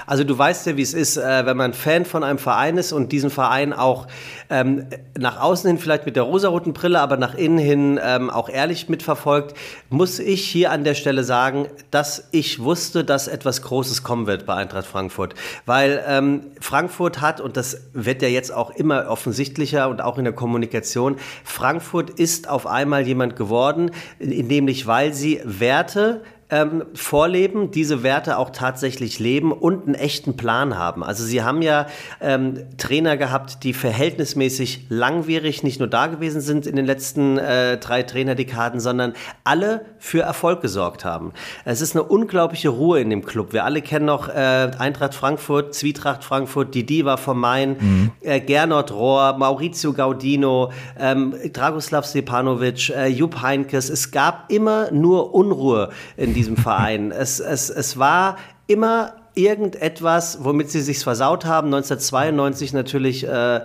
[0.06, 2.92] Also du weißt ja, wie es ist, äh, wenn man Fan von einem Verein ist
[2.92, 4.08] und diesen Verein auch
[4.50, 4.86] ähm,
[5.18, 8.90] nach außen hin vielleicht mit der rosaroten Brille, aber nach innen hin ähm, auch ehrlich
[8.90, 9.56] mitverfolgt,
[9.90, 14.46] muss ich hier an der Stelle sagen, dass ich wusste, dass etwas Großes kommen wird
[14.46, 15.36] bei Eintracht Frankfurt.
[15.66, 20.24] Weil ähm, Frankfurt hat, und das wird ja jetzt auch immer offensichtlicher und auch in
[20.24, 28.04] der Kommunikation, Frankfurt ist auf einmal jemand geworden, nämlich weil sie Werte ähm, vorleben, diese
[28.04, 31.04] Werte auch tatsächlich leben und einen echten Plan haben.
[31.04, 31.88] Also sie haben ja
[32.22, 37.78] ähm, Trainer gehabt, die verhältnismäßig langwierig nicht nur da gewesen sind in den letzten äh,
[37.78, 41.34] drei Trainerdekaden, sondern alle für Erfolg gesorgt haben.
[41.66, 43.52] Es ist eine unglaubliche Ruhe in dem Club.
[43.52, 48.12] Wir alle kennen noch äh, Eintracht Frankfurt, Zwietracht Frankfurt, die Diva vom Main, mhm.
[48.22, 53.90] äh, Gernot Rohr, Maurizio Gaudino, ähm, Dragoslav Stepanovic, äh, Jupp Heinkes.
[53.90, 57.12] Es gab immer nur Unruhe in diesem Verein.
[57.12, 61.68] es, es, es war immer irgendetwas, womit sie sich versaut haben.
[61.68, 63.62] 1992 natürlich äh,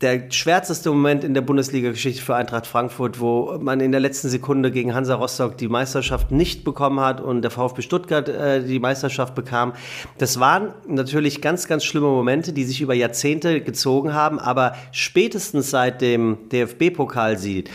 [0.00, 4.70] der schwärzeste Moment in der Bundesliga-Geschichte für Eintracht Frankfurt, wo man in der letzten Sekunde
[4.70, 9.34] gegen Hansa Rostock die Meisterschaft nicht bekommen hat und der VfB Stuttgart äh, die Meisterschaft
[9.34, 9.74] bekam.
[10.16, 15.70] Das waren natürlich ganz, ganz schlimme Momente, die sich über Jahrzehnte gezogen haben, aber spätestens
[15.70, 17.68] seit dem DFB-Pokalsieg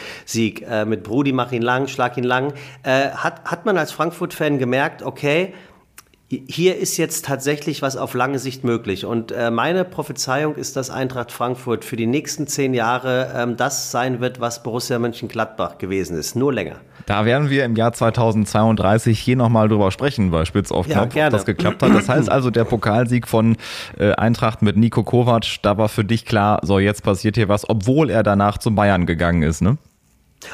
[0.68, 4.58] äh, mit Brudi, mach ihn lang, schlag ihn lang, äh, hat, hat man als Frankfurt-Fan
[4.58, 5.54] gemerkt, okay,
[6.30, 9.06] hier ist jetzt tatsächlich was auf lange Sicht möglich.
[9.06, 13.92] Und äh, meine Prophezeiung ist, dass Eintracht Frankfurt für die nächsten zehn Jahre ähm, das
[13.92, 16.36] sein wird, was Borussia Mönchengladbach gewesen ist.
[16.36, 16.78] Nur länger.
[17.06, 21.28] Da werden wir im Jahr 2032 hier nochmal drüber sprechen, bei Spitz auf Knopf, ja,
[21.28, 21.94] ob das geklappt hat.
[21.94, 23.58] Das heißt also, der Pokalsieg von
[24.00, 27.70] äh, Eintracht mit Nico Kovac, da war für dich klar, so jetzt passiert hier was,
[27.70, 29.78] obwohl er danach zu Bayern gegangen ist, ne?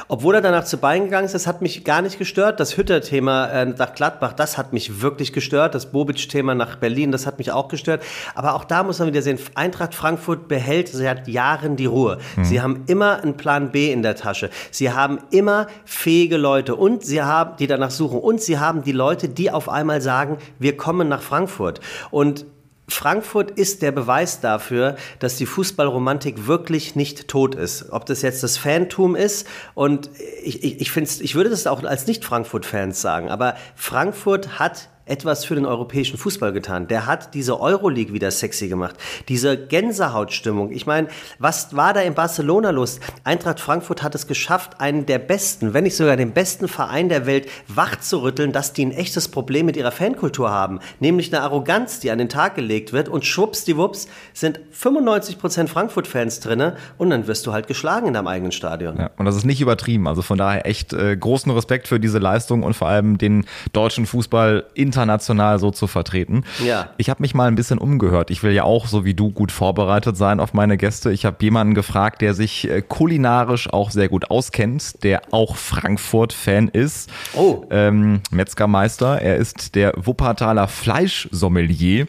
[0.08, 2.60] Obwohl er danach zu Bayern gegangen ist, das hat mich gar nicht gestört.
[2.60, 5.74] Das Hütter-Thema äh, nach Gladbach, das hat mich wirklich gestört.
[5.74, 8.02] Das Bobic-Thema nach Berlin, das hat mich auch gestört.
[8.34, 12.18] Aber auch da muss man wieder sehen, Eintracht Frankfurt behält seit Jahren die Ruhe.
[12.36, 12.44] Mhm.
[12.44, 14.50] Sie haben immer einen Plan B in der Tasche.
[14.70, 18.18] Sie haben immer fähige Leute und sie haben, die danach suchen.
[18.18, 21.80] Und sie haben die Leute, die auf einmal sagen, wir kommen nach Frankfurt.
[22.10, 22.46] Und
[22.88, 27.90] Frankfurt ist der Beweis dafür, dass die Fußballromantik wirklich nicht tot ist.
[27.90, 30.10] Ob das jetzt das Fantum ist und
[30.42, 35.56] ich, ich, ich, ich würde das auch als Nicht-Frankfurt-Fans sagen, aber Frankfurt hat etwas für
[35.56, 36.86] den europäischen Fußball getan.
[36.86, 38.94] Der hat diese Euroleague wieder sexy gemacht.
[39.28, 40.70] Diese Gänsehautstimmung.
[40.70, 43.00] Ich meine, was war da in Barcelona los?
[43.24, 47.26] Eintracht Frankfurt hat es geschafft, einen der besten, wenn nicht sogar den besten Verein der
[47.26, 50.78] Welt wach zu rütteln, dass die ein echtes Problem mit ihrer Fankultur haben.
[51.00, 56.76] Nämlich eine Arroganz, die an den Tag gelegt wird und schwuppsdiwupps sind 95% Frankfurt-Fans drinne
[56.96, 58.96] und dann wirst du halt geschlagen in deinem eigenen Stadion.
[58.98, 60.06] Ja, und das ist nicht übertrieben.
[60.06, 64.06] Also von daher echt äh, großen Respekt für diese Leistung und vor allem den deutschen
[64.06, 66.44] Fußball in international so zu vertreten.
[66.62, 66.90] Ja.
[66.98, 68.30] Ich habe mich mal ein bisschen umgehört.
[68.30, 71.10] Ich will ja auch, so wie du, gut vorbereitet sein auf meine Gäste.
[71.12, 76.68] Ich habe jemanden gefragt, der sich äh, kulinarisch auch sehr gut auskennt, der auch Frankfurt-Fan
[76.68, 77.10] ist.
[77.34, 77.64] Oh.
[77.70, 79.22] Ähm, Metzgermeister.
[79.22, 82.06] Er ist der Wuppertaler Fleischsommelier.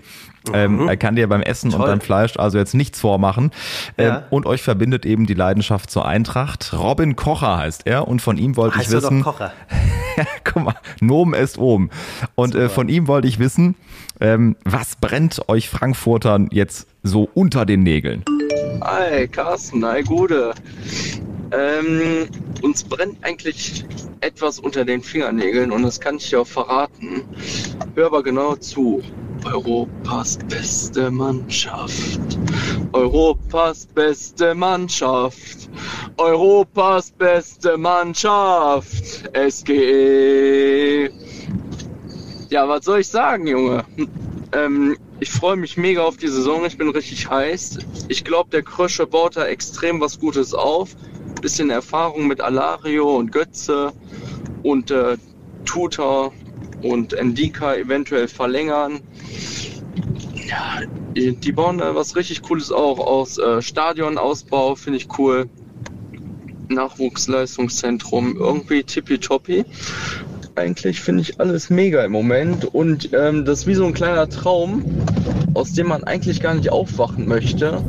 [0.52, 0.88] Ähm, mhm.
[0.90, 1.82] er kann dir beim Essen Toll.
[1.82, 3.52] und beim Fleisch also jetzt nichts vormachen.
[3.98, 4.24] Ähm, ja.
[4.30, 6.74] und euch verbindet eben die Leidenschaft zur Eintracht.
[6.74, 9.24] Robin Kocher heißt er und von ihm wollte heißt ich wissen.
[9.24, 9.54] Doch Kocher.
[10.44, 11.90] Guck mal, Nomen ist oben.
[12.36, 13.76] Und äh, von ihm wollte ich wissen,
[14.20, 18.24] ähm, was brennt euch Frankfurtern jetzt so unter den Nägeln?
[18.82, 20.54] Hi, Carsten, hi, Gude.
[21.52, 22.28] Ähm,
[22.62, 23.86] uns brennt eigentlich
[24.22, 27.24] etwas unter den Fingernägeln und das kann ich dir auch verraten.
[27.96, 29.02] Hör aber genau zu.
[29.46, 32.20] Europas beste Mannschaft.
[32.94, 35.70] Europas beste Mannschaft.
[36.18, 39.30] Europas beste Mannschaft.
[39.34, 41.10] SGE.
[42.50, 43.86] Ja, was soll ich sagen, Junge?
[44.54, 46.66] Ähm, ich freue mich mega auf die Saison.
[46.66, 47.80] Ich bin richtig heiß.
[48.08, 50.96] Ich glaube, der Krösche baut da extrem was Gutes auf.
[51.42, 53.92] Bisschen Erfahrung mit Alario und Götze
[54.62, 55.18] und äh,
[55.66, 56.32] Tutor
[56.84, 59.02] und Endika eventuell verlängern.
[60.48, 60.82] Ja,
[61.16, 63.38] die bauen da was richtig Cooles auch aus.
[63.38, 65.50] Äh, Stadionausbau finde ich cool.
[66.70, 69.66] Nachwuchsleistungszentrum, irgendwie tippitoppi.
[70.56, 74.30] Eigentlich finde ich alles mega im Moment und ähm, das ist wie so ein kleiner
[74.30, 74.86] Traum,
[75.56, 77.84] aus dem man eigentlich gar nicht aufwachen möchte.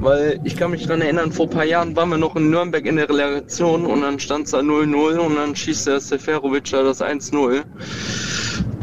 [0.00, 2.86] Weil ich kann mich daran erinnern, vor ein paar Jahren waren wir noch in Nürnberg
[2.86, 6.82] in der Relegation und dann stand es da 0-0 und dann schießt der Seferovic da
[6.82, 7.64] das 1-0.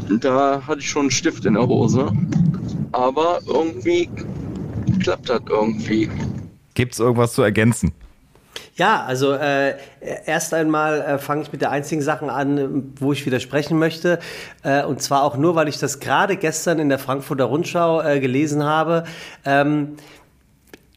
[0.10, 2.12] Da hatte ich schon einen Stift in der Hose.
[2.92, 4.10] Aber irgendwie
[5.00, 6.10] klappt das irgendwie.
[6.74, 7.94] Gibt es irgendwas zu ergänzen?
[8.76, 9.76] Ja, also äh,
[10.26, 14.20] erst einmal äh, fange ich mit der einzigen Sache an, wo ich widersprechen möchte.
[14.64, 18.20] Äh, und zwar auch nur, weil ich das gerade gestern in der Frankfurter Rundschau äh,
[18.20, 19.04] gelesen habe.
[19.46, 19.98] Ähm,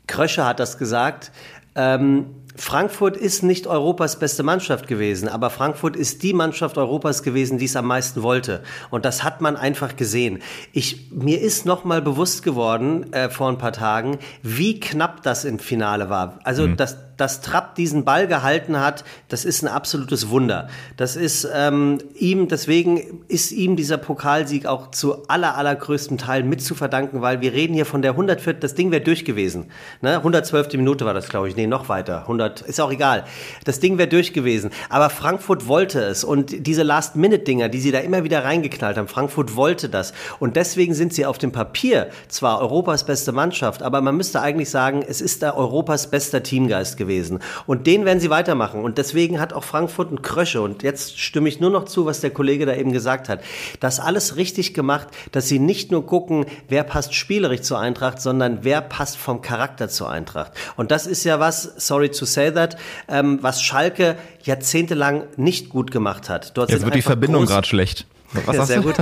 [0.06, 1.32] Krösche hat das gesagt.
[1.74, 7.58] Ähm, Frankfurt ist nicht Europas beste Mannschaft gewesen, aber Frankfurt ist die Mannschaft Europas gewesen,
[7.58, 8.62] die es am meisten wollte.
[8.90, 10.40] Und das hat man einfach gesehen.
[10.72, 15.58] Ich, mir ist nochmal bewusst geworden äh, vor ein paar Tagen, wie knapp das im
[15.58, 16.38] Finale war.
[16.44, 16.76] Also mhm.
[16.76, 20.68] das, dass Trapp diesen Ball gehalten hat, das ist ein absolutes Wunder.
[20.96, 26.62] Das ist ähm, ihm, deswegen ist ihm dieser Pokalsieg auch zu aller, allergrößtem Teil mit
[26.62, 29.70] zu verdanken, weil wir reden hier von der 104, das Ding wäre durch gewesen.
[30.02, 30.16] Ne?
[30.16, 30.74] 112.
[30.74, 31.56] Minute war das, glaube ich.
[31.56, 32.22] Nee, noch weiter.
[32.22, 33.24] 100, ist auch egal.
[33.64, 34.70] Das Ding wäre durch gewesen.
[34.90, 39.56] Aber Frankfurt wollte es und diese Last-Minute-Dinger, die sie da immer wieder reingeknallt haben, Frankfurt
[39.56, 40.12] wollte das.
[40.38, 44.70] Und deswegen sind sie auf dem Papier zwar Europas beste Mannschaft, aber man müsste eigentlich
[44.70, 47.40] sagen, es ist da Europas bester Teamgeist gewesen gewesen.
[47.66, 48.82] Und den werden sie weitermachen.
[48.82, 50.60] Und deswegen hat auch Frankfurt einen Krösche.
[50.60, 53.40] Und jetzt stimme ich nur noch zu, was der Kollege da eben gesagt hat.
[53.80, 58.58] Das alles richtig gemacht, dass sie nicht nur gucken, wer passt spielerisch zur Eintracht, sondern
[58.62, 60.52] wer passt vom Charakter zur Eintracht.
[60.76, 62.76] Und das ist ja was, sorry to say that,
[63.08, 66.56] ähm, was Schalke jahrzehntelang nicht gut gemacht hat.
[66.56, 68.06] Dort Jetzt wird die Verbindung gerade schlecht.
[68.44, 68.96] Was sehr gut.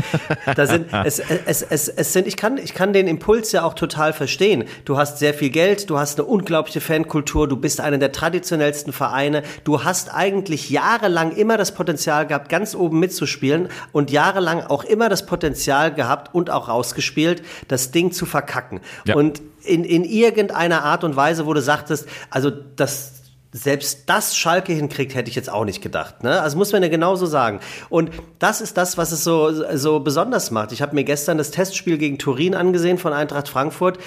[0.55, 3.75] Da sind, es, es, es, es sind, ich kann, ich kann den Impuls ja auch
[3.75, 4.64] total verstehen.
[4.85, 8.92] Du hast sehr viel Geld, du hast eine unglaubliche Fankultur, du bist einer der traditionellsten
[8.92, 14.85] Vereine, du hast eigentlich jahrelang immer das Potenzial gehabt, ganz oben mitzuspielen und jahrelang auch
[14.85, 18.81] immer das Potenzial gehabt und auch rausgespielt, das Ding zu verkacken.
[19.05, 19.16] Ja.
[19.16, 23.24] Und in, in irgendeiner Art und Weise, wo du sagtest, also das,
[23.57, 26.25] selbst das Schalke hinkriegt, hätte ich jetzt auch nicht gedacht.
[26.25, 26.43] Ne?
[26.43, 27.61] Also muss man ja genauso sagen.
[27.88, 30.73] Und das ist das, was es so, so besonders macht.
[30.73, 33.99] Ich habe mir gestern das Testspiel gegen Turin angesehen von Eintracht Frankfurt.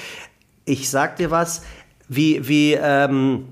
[0.65, 1.61] Ich sag dir was,
[2.09, 3.47] wie, wie ähm,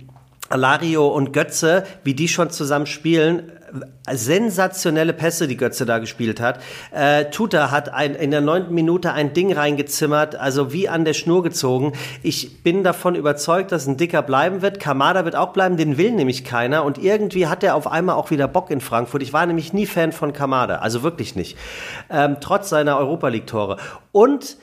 [0.49, 3.51] Alario und Götze, wie die schon zusammen spielen,
[4.11, 6.59] sensationelle Pässe, die Götze da gespielt hat.
[6.91, 11.13] Äh, Tuta hat ein, in der neunten Minute ein Ding reingezimmert, also wie an der
[11.13, 11.93] Schnur gezogen.
[12.21, 14.79] Ich bin davon überzeugt, dass ein Dicker bleiben wird.
[14.79, 16.85] Kamada wird auch bleiben, den will nämlich keiner.
[16.85, 19.23] Und irgendwie hat er auf einmal auch wieder Bock in Frankfurt.
[19.23, 21.57] Ich war nämlich nie Fan von Kamada, also wirklich nicht.
[22.09, 23.77] Ähm, trotz seiner Europa League-Tore.
[24.11, 24.57] Und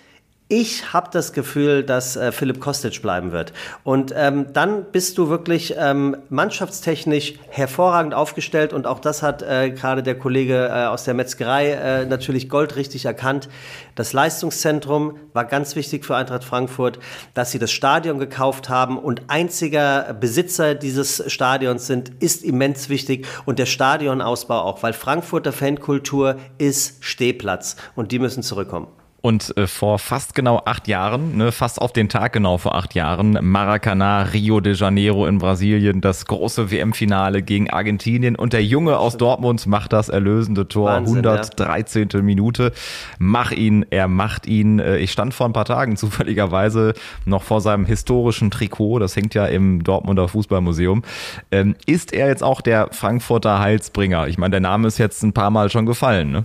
[0.52, 3.54] ich habe das Gefühl, dass äh, Philipp Kostic bleiben wird.
[3.84, 8.74] Und ähm, dann bist du wirklich ähm, mannschaftstechnisch hervorragend aufgestellt.
[8.74, 13.06] Und auch das hat äh, gerade der Kollege äh, aus der Metzgerei äh, natürlich goldrichtig
[13.06, 13.48] erkannt.
[13.94, 16.98] Das Leistungszentrum war ganz wichtig für Eintracht Frankfurt,
[17.32, 23.26] dass sie das Stadion gekauft haben und einziger Besitzer dieses Stadions sind, ist immens wichtig.
[23.46, 29.01] Und der Stadionausbau auch, weil Frankfurter Fankultur ist Stehplatz und die müssen zurückkommen.
[29.22, 32.94] Und äh, vor fast genau acht Jahren, ne, fast auf den Tag genau vor acht
[32.94, 38.34] Jahren, Maracanã, Rio de Janeiro in Brasilien, das große WM-Finale gegen Argentinien.
[38.34, 42.08] Und der Junge aus Dortmund macht das erlösende Tor, Wahnsinn, 113.
[42.12, 42.20] Ja.
[42.20, 42.72] Minute.
[43.20, 44.80] Mach ihn, er macht ihn.
[44.80, 49.34] Äh, ich stand vor ein paar Tagen zufälligerweise noch vor seinem historischen Trikot, das hängt
[49.34, 51.04] ja im Dortmunder Fußballmuseum.
[51.52, 54.26] Ähm, ist er jetzt auch der Frankfurter Heilsbringer?
[54.26, 56.44] Ich meine, der Name ist jetzt ein paar Mal schon gefallen, ne?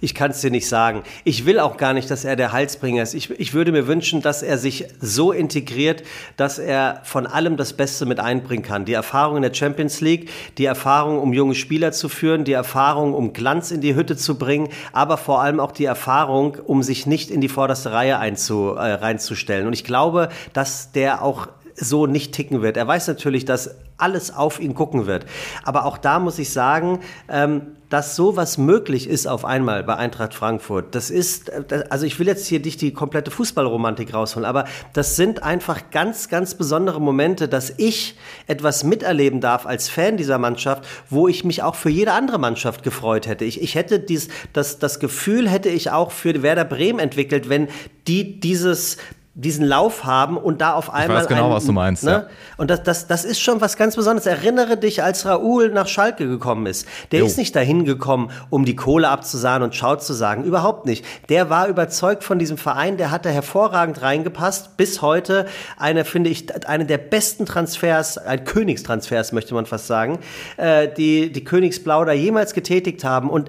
[0.00, 1.02] Ich kann es dir nicht sagen.
[1.24, 3.14] Ich will auch gar nicht, dass er der Heilsbringer ist.
[3.14, 6.02] Ich, ich würde mir wünschen, dass er sich so integriert,
[6.36, 8.84] dass er von allem das Beste mit einbringen kann.
[8.84, 13.14] Die Erfahrung in der Champions League, die Erfahrung, um junge Spieler zu führen, die Erfahrung,
[13.14, 17.06] um Glanz in die Hütte zu bringen, aber vor allem auch die Erfahrung, um sich
[17.06, 19.66] nicht in die vorderste Reihe einzu, äh, reinzustellen.
[19.66, 22.76] Und ich glaube, dass der auch so nicht ticken wird.
[22.76, 25.26] Er weiß natürlich, dass alles auf ihn gucken wird.
[25.64, 30.32] Aber auch da muss ich sagen, ähm, dass sowas möglich ist auf einmal bei Eintracht
[30.32, 30.94] Frankfurt.
[30.94, 35.16] Das ist, äh, also ich will jetzt hier nicht die komplette Fußballromantik rausholen, aber das
[35.16, 40.86] sind einfach ganz, ganz besondere Momente, dass ich etwas miterleben darf als Fan dieser Mannschaft,
[41.10, 43.44] wo ich mich auch für jede andere Mannschaft gefreut hätte.
[43.44, 47.68] Ich, ich hätte dies, das, das Gefühl hätte ich auch für Werder Bremen entwickelt, wenn
[48.06, 48.98] die dieses
[49.40, 51.18] diesen Lauf haben und da auf einmal.
[51.18, 52.04] Ich weiß genau, einen, was du meinst.
[52.04, 52.10] Ne?
[52.10, 52.26] Ja.
[52.56, 54.26] Und das, das, das ist schon was ganz Besonderes.
[54.26, 56.86] Erinnere dich, als Raoul nach Schalke gekommen ist.
[57.12, 57.26] Der jo.
[57.26, 60.44] ist nicht dahin gekommen, um die Kohle abzusahen und Schau zu sagen.
[60.44, 61.04] Überhaupt nicht.
[61.28, 62.96] Der war überzeugt von diesem Verein.
[62.96, 64.76] Der hat da hervorragend reingepasst.
[64.76, 65.46] Bis heute
[65.78, 70.18] eine, finde ich, eine der besten Transfers, ein Königstransfers, möchte man fast sagen,
[70.56, 73.30] äh, die die Königsblau da jemals getätigt haben.
[73.30, 73.48] Und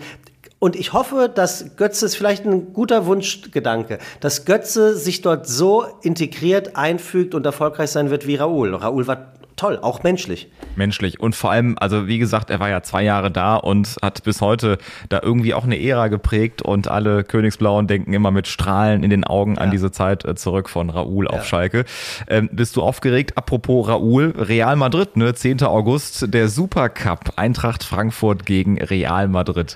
[0.61, 5.83] und ich hoffe, dass Götze ist vielleicht ein guter Wunschgedanke, dass Götze sich dort so
[6.03, 8.75] integriert, einfügt und erfolgreich sein wird wie Raoul.
[8.75, 10.51] Raoul war toll, auch menschlich.
[10.75, 11.19] Menschlich.
[11.19, 14.39] Und vor allem, also wie gesagt, er war ja zwei Jahre da und hat bis
[14.39, 14.77] heute
[15.09, 19.23] da irgendwie auch eine Ära geprägt und alle Königsblauen denken immer mit Strahlen in den
[19.23, 19.61] Augen ja.
[19.61, 21.43] an diese Zeit äh, zurück von Raoul auf ja.
[21.43, 21.85] Schalke.
[22.27, 23.35] Ähm, bist du aufgeregt?
[23.35, 25.33] Apropos Raoul, Real Madrid, ne?
[25.33, 25.63] 10.
[25.63, 29.75] August, der Supercup, Eintracht Frankfurt gegen Real Madrid.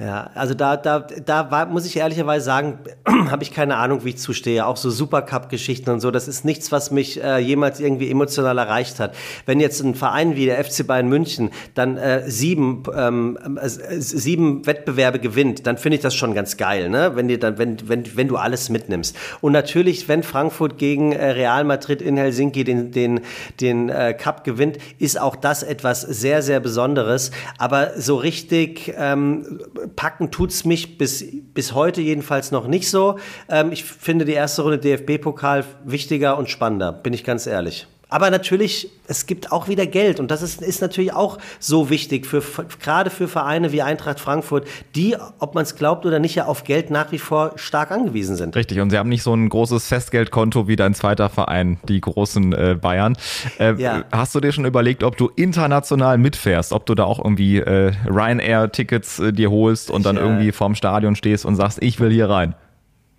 [0.00, 2.78] Ja, also da, da, da war, muss ich ehrlicherweise sagen,
[3.30, 4.64] habe ich keine Ahnung, wie ich zustehe.
[4.64, 9.00] Auch so Supercup-Geschichten und so, das ist nichts, was mich äh, jemals irgendwie emotional erreicht
[9.00, 9.16] hat.
[9.44, 14.66] Wenn jetzt ein Verein wie der FC Bayern München dann äh, sieben, ähm, äh, sieben
[14.66, 17.12] Wettbewerbe gewinnt, dann finde ich das schon ganz geil, ne?
[17.16, 19.16] Wenn dir dann, wenn, wenn, wenn du alles mitnimmst.
[19.40, 23.20] Und natürlich, wenn Frankfurt gegen äh, Real Madrid in Helsinki den, den,
[23.60, 27.32] den äh, Cup gewinnt, ist auch das etwas sehr, sehr Besonderes.
[27.58, 29.58] Aber so richtig ähm,
[29.96, 31.24] packen tut's mich bis,
[31.54, 33.18] bis heute jedenfalls noch nicht so.
[33.48, 37.86] Ähm, ich finde die erste Runde DFB-Pokal wichtiger und spannender, bin ich ganz ehrlich.
[38.08, 42.26] Aber natürlich, es gibt auch wieder Geld und das ist, ist natürlich auch so wichtig,
[42.26, 42.42] für,
[42.80, 46.64] gerade für Vereine wie Eintracht Frankfurt, die, ob man es glaubt oder nicht, ja auf
[46.64, 48.56] Geld nach wie vor stark angewiesen sind.
[48.56, 52.52] Richtig, und sie haben nicht so ein großes Festgeldkonto wie dein zweiter Verein, die großen
[52.52, 53.16] äh, Bayern.
[53.58, 54.04] Äh, ja.
[54.10, 57.92] Hast du dir schon überlegt, ob du international mitfährst, ob du da auch irgendwie äh,
[58.06, 60.22] Ryanair-Tickets äh, dir holst und dann ja.
[60.22, 62.54] irgendwie vorm Stadion stehst und sagst, ich will hier rein?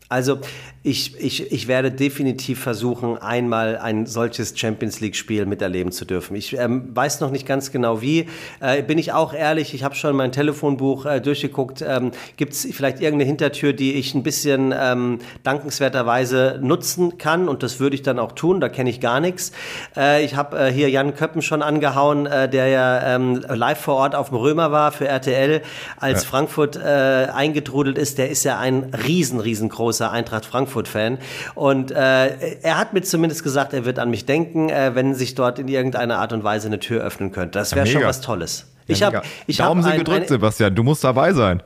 [0.09, 0.39] Also
[0.81, 6.35] ich, ich, ich werde definitiv versuchen, einmal ein solches Champions League-Spiel miterleben zu dürfen.
[6.35, 8.27] Ich ähm, weiß noch nicht ganz genau wie.
[8.59, 11.83] Äh, bin ich auch ehrlich, ich habe schon mein Telefonbuch äh, durchgeguckt.
[11.85, 17.47] Ähm, Gibt es vielleicht irgendeine Hintertür, die ich ein bisschen ähm, dankenswerterweise nutzen kann?
[17.47, 19.51] Und das würde ich dann auch tun, da kenne ich gar nichts.
[19.95, 23.95] Äh, ich habe äh, hier Jan Köppen schon angehauen, äh, der ja ähm, live vor
[23.95, 25.61] Ort auf dem Römer war für RTL,
[25.97, 26.29] als ja.
[26.29, 28.17] Frankfurt äh, eingetrudelt ist.
[28.17, 30.69] Der ist ja ein riesen, riesengroßer Eintracht Frankfurt.
[30.69, 31.17] Frankfurt-Fan.
[31.55, 35.35] Und äh, er hat mir zumindest gesagt, er wird an mich denken, äh, wenn sich
[35.35, 37.59] dort in irgendeiner Art und Weise eine Tür öffnen könnte.
[37.59, 38.67] Das wäre ja, schon was Tolles.
[38.87, 40.75] Ja, ich habe ich Daumen hab sind gedrückt, ein, Sebastian.
[40.75, 41.63] Du musst dabei sein.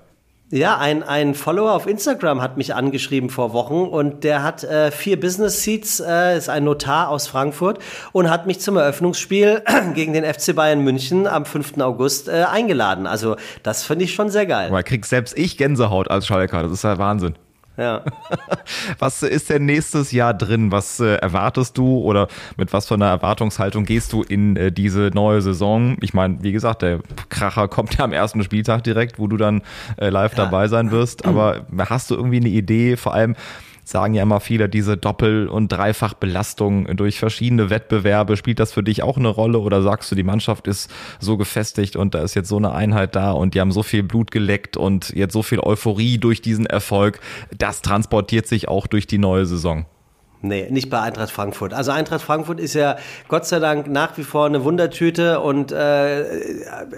[0.52, 4.92] Ja, ein, ein Follower auf Instagram hat mich angeschrieben vor Wochen und der hat äh,
[4.92, 7.80] vier Business Seats, äh, ist ein Notar aus Frankfurt
[8.12, 9.64] und hat mich zum Eröffnungsspiel
[9.96, 11.80] gegen den FC Bayern München am 5.
[11.80, 13.08] August äh, eingeladen.
[13.08, 14.68] Also das finde ich schon sehr geil.
[14.68, 17.36] Aber krieg selbst ich Gänsehaut als Schalker, das ist ja Wahnsinn.
[17.78, 18.04] Ja.
[19.00, 20.72] Was ist denn nächstes Jahr drin?
[20.72, 25.10] Was äh, erwartest du oder mit was für einer Erwartungshaltung gehst du in äh, diese
[25.14, 25.98] neue Saison?
[26.02, 29.64] Ich meine, wie gesagt, der Kracher kommt ja am ersten Spieltag direkt, wo du dann
[29.98, 30.46] äh, live ja.
[30.46, 31.26] dabei sein wirst.
[31.26, 33.36] Aber hast du irgendwie eine Idee, vor allem,
[33.84, 38.38] sagen ja immer viele, diese Doppel- und Dreifachbelastung durch verschiedene Wettbewerbe.
[38.38, 41.96] Spielt das für dich auch eine Rolle oder sagst du, die Mannschaft ist so gefestigt
[41.96, 44.78] und da ist jetzt so eine Einheit da und die haben so viel Blut geleckt
[44.78, 47.20] und jetzt so viel Euphorie durch diesen Erfolg,
[47.58, 49.86] das transportiert sich auch durch die neue Saison?
[50.46, 51.74] Nee, nicht bei Eintracht Frankfurt.
[51.74, 52.98] Also Eintracht Frankfurt ist ja
[53.30, 56.38] Gott sei Dank nach wie vor eine Wundertüte und äh,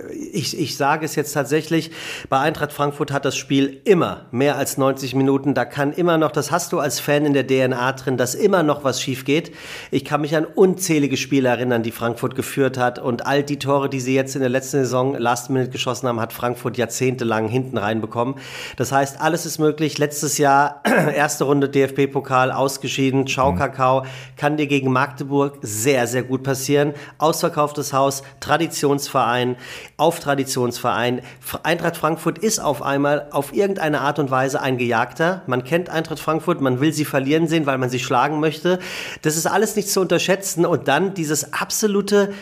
[0.10, 1.92] ich, ich sage es jetzt tatsächlich,
[2.28, 5.54] bei Eintracht Frankfurt hat das Spiel immer mehr als 90 Minuten.
[5.54, 8.64] Da kann immer noch, das hast du als Fan in der DNA drin, dass immer
[8.64, 9.52] noch was schief geht.
[9.92, 13.90] Ich kann mich an unzählige Spiele erinnern, die Frankfurt geführt hat und all die Tore,
[13.90, 17.78] die sie jetzt in der letzten Saison Last Minute geschossen haben, hat Frankfurt jahrzehntelang hinten
[17.78, 18.38] reinbekommen.
[18.76, 20.00] Das heißt, alles ist möglich.
[20.00, 20.82] Letztes Jahr
[21.16, 24.06] erste Runde DFB-Pokal ausgeschieden, Schaukakao,
[24.38, 26.94] kann dir gegen Magdeburg sehr, sehr gut passieren.
[27.18, 29.58] Ausverkauftes Haus, Traditionsverein,
[29.98, 31.22] auf Traditionsverein.
[31.64, 35.42] Eintracht Frankfurt ist auf einmal auf irgendeine Art und Weise ein Gejagter.
[35.48, 38.80] Man kennt Eintracht Frankfurt, man will sie verlieren sehen, weil man sie schlagen möchte.
[39.22, 40.66] Das ist alles nicht zu unterschätzen.
[40.66, 42.34] Und dann dieses absolute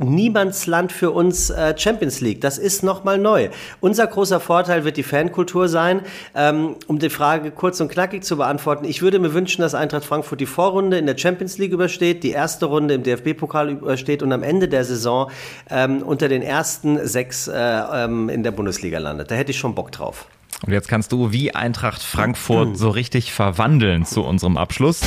[0.00, 2.40] Niemandsland für uns äh, Champions League.
[2.40, 3.50] Das ist nochmal neu.
[3.80, 6.02] Unser großer Vorteil wird die Fankultur sein.
[6.34, 10.04] Ähm, um die Frage kurz und knackig zu beantworten, ich würde mir wünschen, dass Eintracht
[10.04, 14.32] Frankfurt die Vorrunde in der Champions League übersteht, die erste Runde im DFB-Pokal übersteht und
[14.32, 15.30] am Ende der Saison
[15.70, 19.30] ähm, unter den ersten sechs äh, ähm, in der Bundesliga landet.
[19.30, 20.26] Da hätte ich schon Bock drauf.
[20.66, 25.00] Und jetzt kannst du wie Eintracht Frankfurt so richtig verwandeln zu unserem Abschluss.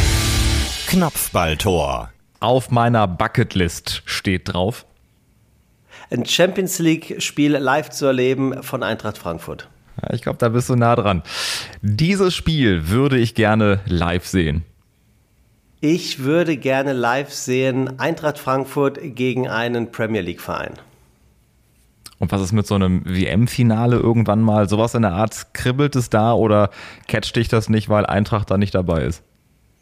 [0.87, 2.12] Knopfballtor.
[2.43, 4.85] Auf meiner Bucketlist steht drauf.
[6.11, 9.69] Ein Champions League-Spiel live zu erleben von Eintracht Frankfurt.
[10.01, 11.23] Ja, ich glaube, da bist du nah dran.
[11.81, 14.65] Dieses Spiel würde ich gerne live sehen.
[15.79, 20.73] Ich würde gerne live sehen Eintracht Frankfurt gegen einen Premier League-Verein.
[22.19, 24.67] Und was ist mit so einem WM-Finale irgendwann mal?
[24.67, 26.71] Sowas in der Art, kribbelt es da oder
[27.07, 29.23] catcht dich das nicht, weil Eintracht da nicht dabei ist?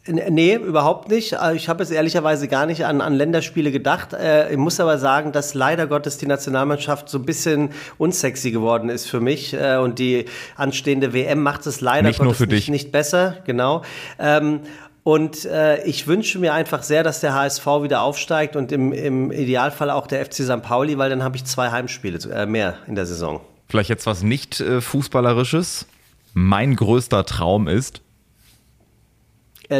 [0.06, 1.34] Nee, überhaupt nicht.
[1.34, 4.12] Äh, ich habe jetzt ehrlicherweise gar nicht an, an Länderspiele gedacht.
[4.12, 8.88] Äh, ich muss aber sagen, dass leider Gottes die Nationalmannschaft so ein bisschen unsexy geworden
[8.88, 9.54] ist für mich.
[9.54, 10.24] Äh, und die
[10.56, 13.38] anstehende WM macht es leider nicht Gottes nicht, nicht besser.
[13.44, 13.82] Genau.
[14.18, 14.60] Ähm,
[15.04, 19.30] und äh, ich wünsche mir einfach sehr, dass der HSV wieder aufsteigt und im, im
[19.30, 20.62] Idealfall auch der FC St.
[20.62, 23.40] Pauli, weil dann habe ich zwei Heimspiele äh, mehr in der Saison.
[23.68, 25.86] Vielleicht jetzt was nicht äh, Fußballerisches.
[26.34, 28.00] Mein größter Traum ist,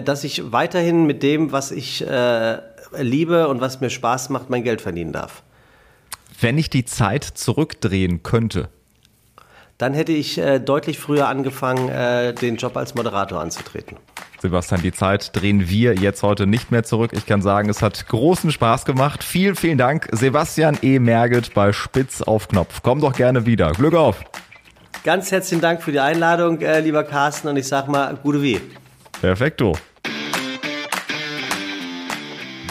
[0.00, 2.58] dass ich weiterhin mit dem, was ich äh,
[2.98, 5.42] liebe und was mir Spaß macht, mein Geld verdienen darf.
[6.40, 8.68] wenn ich die Zeit zurückdrehen könnte.
[9.78, 13.96] Dann hätte ich äh, deutlich früher angefangen, äh, den Job als Moderator anzutreten.
[14.40, 17.12] Sebastian, die Zeit drehen wir jetzt heute nicht mehr zurück.
[17.14, 19.22] Ich kann sagen, es hat großen Spaß gemacht.
[19.24, 20.98] Vielen, vielen Dank, Sebastian E.
[20.98, 22.80] Merget bei Spitz auf Knopf.
[22.82, 23.72] Komm doch gerne wieder.
[23.72, 24.22] Glück auf.
[25.04, 28.60] Ganz herzlichen Dank für die Einladung, äh, lieber Carsten, und ich sag mal, gute wie.
[29.22, 29.78] Perfekto.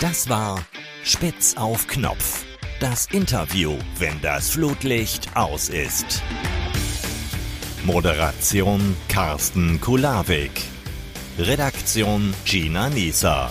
[0.02, 0.62] Das war
[1.06, 2.44] Spitz auf Knopf.
[2.82, 6.22] Das Interview, wenn das Flutlicht aus ist.
[7.86, 10.52] Moderation Carsten Kulawik.
[11.40, 13.50] Redaktion Gina Nieser.